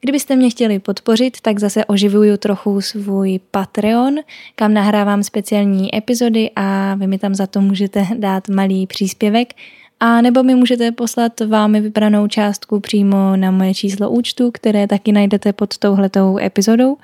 [0.05, 4.15] Kdybyste mě chtěli podpořit, tak zase oživuju trochu svůj Patreon,
[4.55, 9.53] kam nahrávám speciální epizody a vy mi tam za to můžete dát malý příspěvek
[9.99, 15.11] a nebo mi můžete poslat vámi vybranou částku přímo na moje číslo účtu, které taky
[15.11, 16.97] najdete pod touhletou epizodou.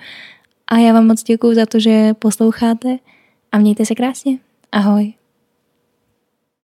[0.68, 2.98] A já vám moc děkuji za to, že posloucháte
[3.52, 4.38] a mějte se krásně.
[4.72, 5.21] Ahoj.